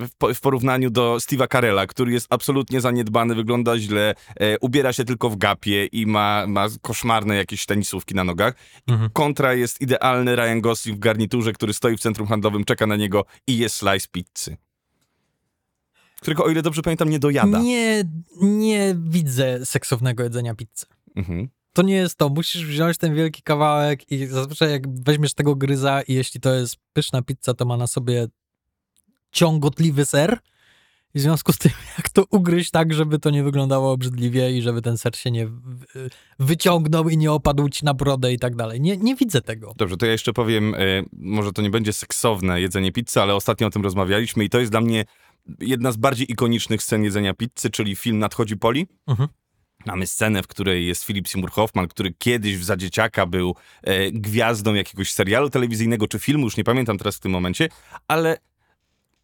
[0.00, 4.92] w, po- w porównaniu do Steve'a Carella, który jest absolutnie zaniedbany, wygląda źle, e, ubiera
[4.92, 8.54] się tylko w gapie i ma, ma koszmarne jakieś tenisówki na nogach.
[8.86, 9.10] Mhm.
[9.10, 13.24] Kontra jest idealny Ryan Gosling w garniturze, który stoi w centrum handlowym, czeka na niego
[13.46, 14.56] i jest slice pizzy.
[16.26, 17.58] Którego, o ile dobrze pamiętam, nie dojada.
[17.60, 18.04] Nie,
[18.42, 20.86] nie widzę seksownego jedzenia pizzy.
[21.16, 21.48] Mhm.
[21.72, 22.28] To nie jest to.
[22.28, 26.76] Musisz wziąć ten wielki kawałek i zazwyczaj jak weźmiesz tego gryza i jeśli to jest
[26.92, 28.26] pyszna pizza, to ma na sobie
[29.32, 30.38] ciągotliwy ser.
[31.14, 34.62] I w związku z tym, jak to ugryźć tak, żeby to nie wyglądało obrzydliwie i
[34.62, 38.56] żeby ten ser się nie wy- wyciągnął i nie opadł ci na brodę i tak
[38.56, 38.80] dalej.
[38.80, 39.72] Nie, nie widzę tego.
[39.76, 40.78] Dobrze, to ja jeszcze powiem, e,
[41.12, 44.72] może to nie będzie seksowne jedzenie pizzy, ale ostatnio o tym rozmawialiśmy i to jest
[44.72, 45.04] dla mnie
[45.60, 48.86] jedna z bardziej ikonicznych scen jedzenia pizzy, czyli film Nadchodzi Poli.
[49.06, 49.28] Mhm.
[49.86, 54.10] Mamy scenę, w której jest Philip Seymour Hoffman, który kiedyś w za dzieciaka był e,
[54.10, 57.68] gwiazdą jakiegoś serialu telewizyjnego czy filmu, już nie pamiętam teraz w tym momencie,
[58.08, 58.38] ale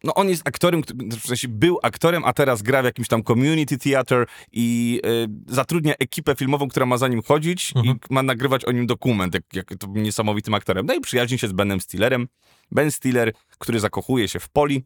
[0.03, 0.81] no on jest aktorem,
[1.21, 5.93] w sensie był aktorem, a teraz gra w jakimś tam community theater i e, zatrudnia
[5.99, 7.97] ekipę filmową, która ma za nim chodzić Mhm.
[8.09, 10.85] i ma nagrywać o nim dokument, jak, jak to niesamowitym aktorem.
[10.85, 12.27] No i przyjaźni się z Benem Stillerem.
[12.71, 14.83] Ben Stiller, który zakochuje się w Poli.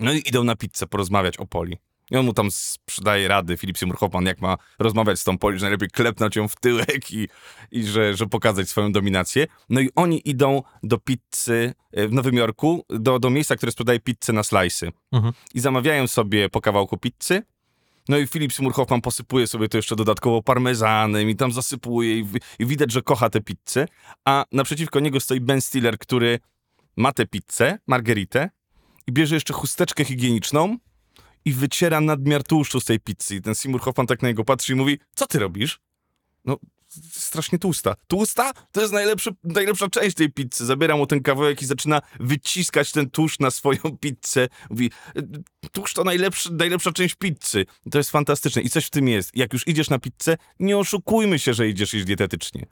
[0.00, 1.76] No i idą na pizzę porozmawiać o Poli.
[2.10, 5.58] I on mu tam sprzedaje rady, Filip Seymour Hoffman, jak ma rozmawiać z tą Poli,
[5.58, 7.28] że najlepiej klepnąć ją w tyłek i,
[7.70, 9.46] i że, że pokazać swoją dominację.
[9.68, 14.00] No i oni idą do pizzy e, w Nowym Jorku, do, do miejsca, które sprzedaje
[14.00, 14.92] pizzę na slajsy.
[15.12, 15.32] Mhm.
[15.54, 17.42] I zamawiają sobie po kawałku pizzy.
[18.08, 22.26] No i Filip Seymour Hoffman posypuje sobie to jeszcze dodatkowo parmezanem i tam zasypuje i,
[22.58, 23.86] i widać, że kocha tę pizzę.
[24.24, 26.38] A naprzeciwko niego stoi Ben Stiller, który
[26.96, 28.50] ma tę pizzę, margeritę
[29.08, 30.78] i bierze jeszcze chusteczkę higieniczną
[31.44, 33.36] i wyciera nadmiar tłuszczu z tej pizzy.
[33.36, 35.80] I ten Seymour Hoffman tak na niego patrzy i mówi, co ty robisz?
[36.44, 36.56] No,
[37.10, 37.94] strasznie tłusta.
[38.06, 38.52] Tłusta?
[38.72, 38.92] To jest
[39.44, 40.66] najlepsza część tej pizzy.
[40.66, 44.48] Zabiera mu ten kawałek i zaczyna wyciskać ten tłuszcz na swoją pizzę.
[44.70, 44.90] Mówi,
[45.72, 47.66] tłuszcz to najlepszy, najlepsza część pizzy.
[47.90, 48.62] To jest fantastyczne.
[48.62, 49.36] I coś w tym jest.
[49.36, 52.66] Jak już idziesz na pizzę, nie oszukujmy się, że idziesz jeść dietetycznie.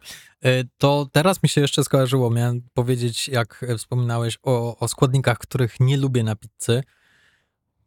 [0.46, 2.30] Y, To teraz mi się jeszcze skojarzyło.
[2.30, 6.82] Miałem powiedzieć, jak e, wspominałeś o, o składnikach, których nie lubię na pizzy.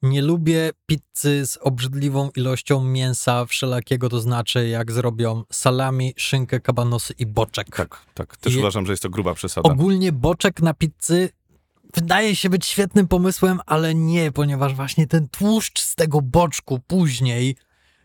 [0.01, 7.13] Nie lubię pizzy z obrzydliwą ilością mięsa wszelakiego, to znaczy jak zrobią salami, szynkę, kabanosy
[7.19, 7.75] i boczek.
[7.75, 8.37] Tak, tak.
[8.37, 9.69] Też Je- uważam, że jest to gruba przesada.
[9.69, 11.29] Ogólnie boczek na pizzy
[11.93, 17.55] wydaje się być świetnym pomysłem, ale nie, ponieważ właśnie ten tłuszcz z tego boczku później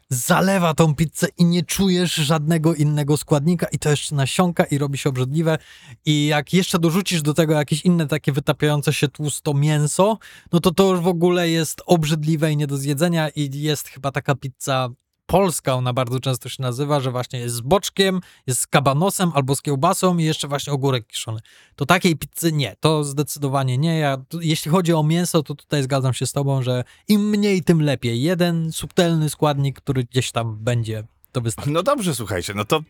[0.08, 4.98] zalewa tą pizzę i nie czujesz żadnego innego składnika i to jeszcze nasiąka i robi
[4.98, 5.58] się obrzydliwe.
[6.04, 10.18] I jak jeszcze dorzucisz do tego jakieś inne takie wytapiające się tłusto mięso,
[10.52, 14.12] no to to już w ogóle jest obrzydliwe i nie do zjedzenia i jest chyba
[14.12, 14.88] taka pizza
[15.26, 19.56] polska, ona bardzo często się nazywa, że właśnie jest z boczkiem, jest z kabanosem albo
[19.56, 21.40] z kiełbasą i jeszcze właśnie ogórek kiszony.
[21.76, 23.98] To takiej pizzy nie, to zdecydowanie nie.
[23.98, 27.62] Ja, tu, jeśli chodzi o mięso, to tutaj zgadzam się z tobą, że im mniej,
[27.62, 28.22] tym lepiej.
[28.22, 31.70] Jeden subtelny składnik, który gdzieś tam będzie, to wystarczy.
[31.70, 32.80] No dobrze, słuchajcie, no to,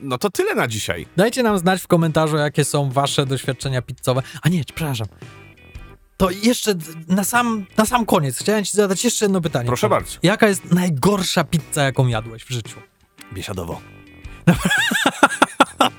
[0.00, 1.06] no to tyle na dzisiaj.
[1.16, 4.22] Dajcie nam znać w komentarzu, jakie są wasze doświadczenia pizzowe.
[4.42, 5.06] A nie, przepraszam.
[6.18, 6.74] To jeszcze
[7.08, 9.66] na sam, na sam koniec chciałem ci zadać jeszcze jedno pytanie.
[9.66, 10.18] Proszę bardzo.
[10.22, 12.80] Jaka jest najgorsza pizza, jaką jadłeś w życiu?
[13.32, 13.80] Biesiadowo.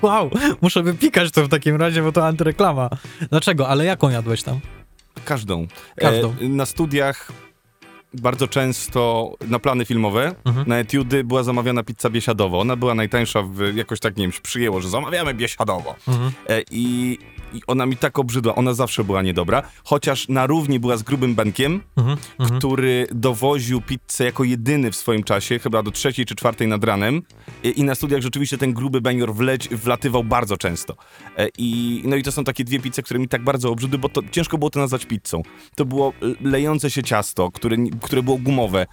[0.02, 2.90] Wow, muszę wypikać to w takim razie, bo to antyreklama.
[3.30, 3.68] Dlaczego?
[3.68, 4.60] Ale jaką jadłeś tam?
[5.24, 5.66] Każdą.
[5.96, 6.34] Każdą.
[6.40, 7.32] E, na studiach
[8.14, 10.68] bardzo często na plany filmowe, Mhm.
[10.68, 12.60] na etiudy była zamawiana pizza biesiadowo.
[12.60, 15.94] Ona była najtańsza, w, jakoś tak, nie wiem, się przyjęło, że zamawiamy biesiadowo.
[16.08, 16.32] Mhm.
[16.48, 17.18] E, i,
[17.54, 21.34] I ona mi tak obrzydła, ona zawsze była niedobra, chociaż na równi była z grubym
[21.34, 22.16] Benkiem, Mhm.
[22.38, 22.58] Mhm.
[22.60, 27.22] który dowoził pizzę jako jedyny w swoim czasie, chyba do trzeciej czy czwartej nad ranem.
[27.64, 30.96] I, i na studiach rzeczywiście ten gruby benior wleć, wlatywał bardzo często.
[31.36, 34.08] E, I, no i to są takie dwie pizze, które mi tak bardzo obrzydły, bo
[34.08, 35.42] to ciężko było to nazwać pizzą.
[35.76, 38.86] To było l- lejące się ciasto, które, które było gumowe.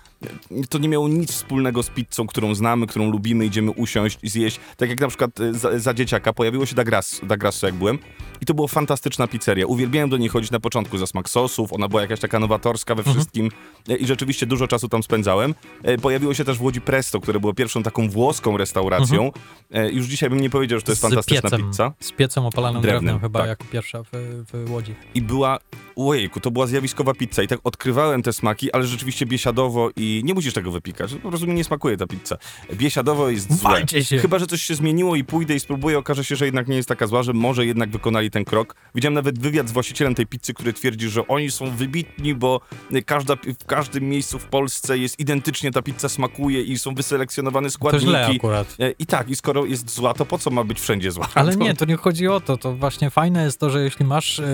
[0.70, 4.60] To nie miało nic wspólnego z pizzą, którą znamy, którą lubimy, idziemy usiąść i zjeść.
[4.78, 7.76] Tak jak na przykład e, za, za dzieciaka pojawiło się Da Grasso, da Grasso, jak
[7.76, 8.00] byłem
[8.42, 9.66] i to była fantastyczna pizzeria.
[9.68, 13.04] Uwielbiałem do niej chodzić na początku za smak sosów, ona była jakaś taka nowatorska we
[13.04, 13.50] wszystkim
[13.90, 15.56] e, i rzeczywiście dużo czasu tam spędzałem.
[15.84, 19.32] E, Pojawiło się też w Łodzi Presto, które było pierwszą taką włoską restauracją.
[19.72, 21.94] E, Już dzisiaj bym nie powiedział, że to jest fantastyczna z piecem, pizza.
[22.00, 23.50] Z piecem opalanym Drewnem, drewnem, chyba tak.
[23.50, 24.08] jako pierwsza w,
[24.54, 24.96] w Łodzi.
[25.16, 25.60] i była,
[25.96, 30.34] ojejku, to była zjawiskowa pizza i tak odkrywałem te smaki, ale rzeczywiście biesiadowo i nie
[30.34, 32.38] musisz tego wypikać, po prostu mi nie smakuje ta pizza.
[32.74, 33.72] Biesiadowo jest złe.
[33.72, 34.18] Walcie się.
[34.18, 36.90] Chyba, że coś się zmieniło i pójdę i spróbuję, okaże się, że jednak nie jest
[36.90, 38.76] taka zła, że może jednak wykonali ten krok.
[38.96, 42.62] Widziałem nawet wywiad z właścicielem tej pizzy, który twierdzi, że oni są wybitni, bo
[43.06, 47.72] każda, w każdym miejscu w Polsce jest identycznie ta pizza smakuje i są wyselekcjonowane To
[47.74, 48.06] składniki.
[48.08, 48.76] źle akurat.
[48.80, 51.28] E, I tak, i skoro jest zła, to po co ma być wszędzie zła?
[51.36, 52.58] Ale To- nie, to nie chodzi o to.
[52.58, 54.46] To właśnie fajne jest to, że jeśli masz e,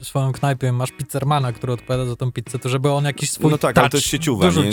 [0.00, 3.58] swoją knajpę, masz pizzermana, który odpowiada za tą pizzę, to żeby on jakiś swój No
[3.58, 4.06] tak, ale to jest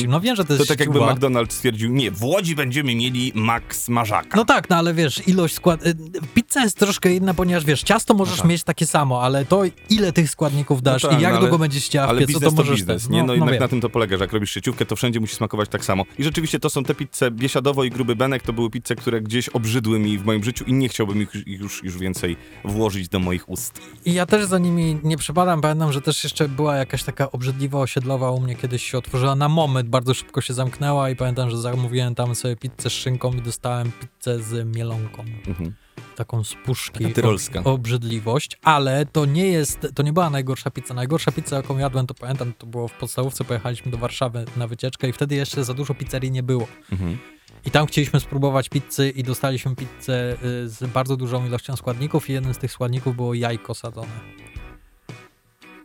[0.04, 0.08] nie?
[0.12, 1.00] No wiem, że to jest To tak jakby.
[1.00, 4.38] McDonald's stwierdził, nie, w Łodzi będziemy mieli Max Marzaka.
[4.38, 5.86] No tak, no ale wiesz, ilość skład...
[5.86, 5.96] y,
[6.34, 8.48] Pizza jest troszkę inna, ponieważ wiesz, ciasto możesz tak.
[8.48, 11.58] mieć takie samo, ale to ile tych składników dasz tak, i jak no ale- długo
[11.58, 13.24] będziesz chciała w piecu, to możesz biznes, nie?
[13.24, 13.62] No, jednak wiem.
[13.62, 16.04] na tym to polega, że jak robisz sieciówkę, to wszędzie musi smakować tak samo.
[16.20, 19.50] I rzeczywiście to są te pizze biesiadowo i gruby benek, to były pizze, które gdzieś
[19.50, 23.20] obrzydły mi w moim życiu i nie chciałbym ich ich już, już więcej włożyć do
[23.20, 23.82] moich ust.
[24.06, 25.62] I ja też za nimi nie przepadam.
[25.62, 29.50] Pamiętam, że też jeszcze była jakaś taka obrzydliwa osiedlowa u mnie kiedyś się otworzyła na
[29.50, 33.42] moment, bardzo szybko się zamknęła i pamiętam, że zamówiłem tam sobie pizzę z szynką i
[33.42, 35.26] dostałem pizzę z mielonką.
[35.48, 35.74] Mhm.
[36.16, 37.14] Taką z puszki.
[37.14, 37.60] Tyrolska.
[37.60, 40.94] ob- Obrzydliwość, ale to nie jest, to nie była najgorsza pizza.
[40.94, 45.10] Najgorsza pizza, jaką jadłem, to pamiętam, to było w podstawówce, pojechaliśmy do Warszawy na wycieczkę
[45.10, 46.68] i wtedy jeszcze za dużo pizzerii nie było.
[46.92, 47.18] Mhm.
[47.66, 52.34] I tam chcieliśmy spróbować pizzy i dostaliśmy pizzę y, z bardzo dużą ilością składników i
[52.34, 54.20] jednym z tych składników było jajko sadzone.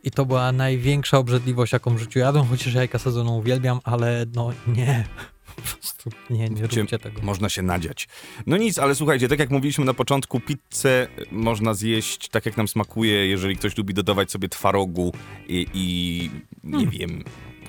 [0.07, 4.53] I to była największa obrzydliwość, jaką w życiu jadłem, chociaż jajka sadzone uwielbiam, ale no
[4.67, 5.05] nie.
[5.57, 7.23] Po prostu nie, nie róbcie tego.
[7.23, 8.09] Można się nadziać.
[8.47, 12.69] No nic, ale słuchajcie, tak jak mówiliśmy na początku, pizzę można zjeść tak jak nam
[12.69, 15.13] smakuje, jeżeli ktoś lubi dodawać sobie twarogu
[15.49, 16.31] i, i
[16.65, 16.91] nie Hmm.
[16.91, 17.25] wiem,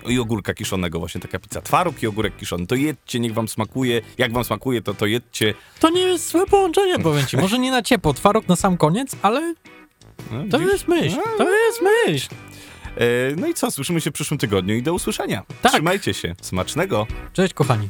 [0.08, 1.62] i ogórka kiszonego, właśnie taka pizza.
[1.62, 2.68] Twaróg i ogórek kiszony.
[2.68, 4.02] To jedźcie, niech wam smakuje.
[4.18, 5.54] Jak wam smakuje, to to jedźcie.
[5.80, 7.38] To nie jest złe połączenie, powiem ci.
[7.38, 9.54] Może nie na ciepło, twaróg na sam koniec, ale
[10.32, 11.18] No, to jest myśl.
[11.38, 12.28] To jest myśl.
[12.98, 15.44] E, no i co, słyszymy się w przyszłym tygodniu i do usłyszenia.
[15.62, 15.72] Tak.
[15.72, 16.36] Trzymajcie się.
[16.42, 17.08] Smacznego.
[17.34, 17.90] Cześć, kochani.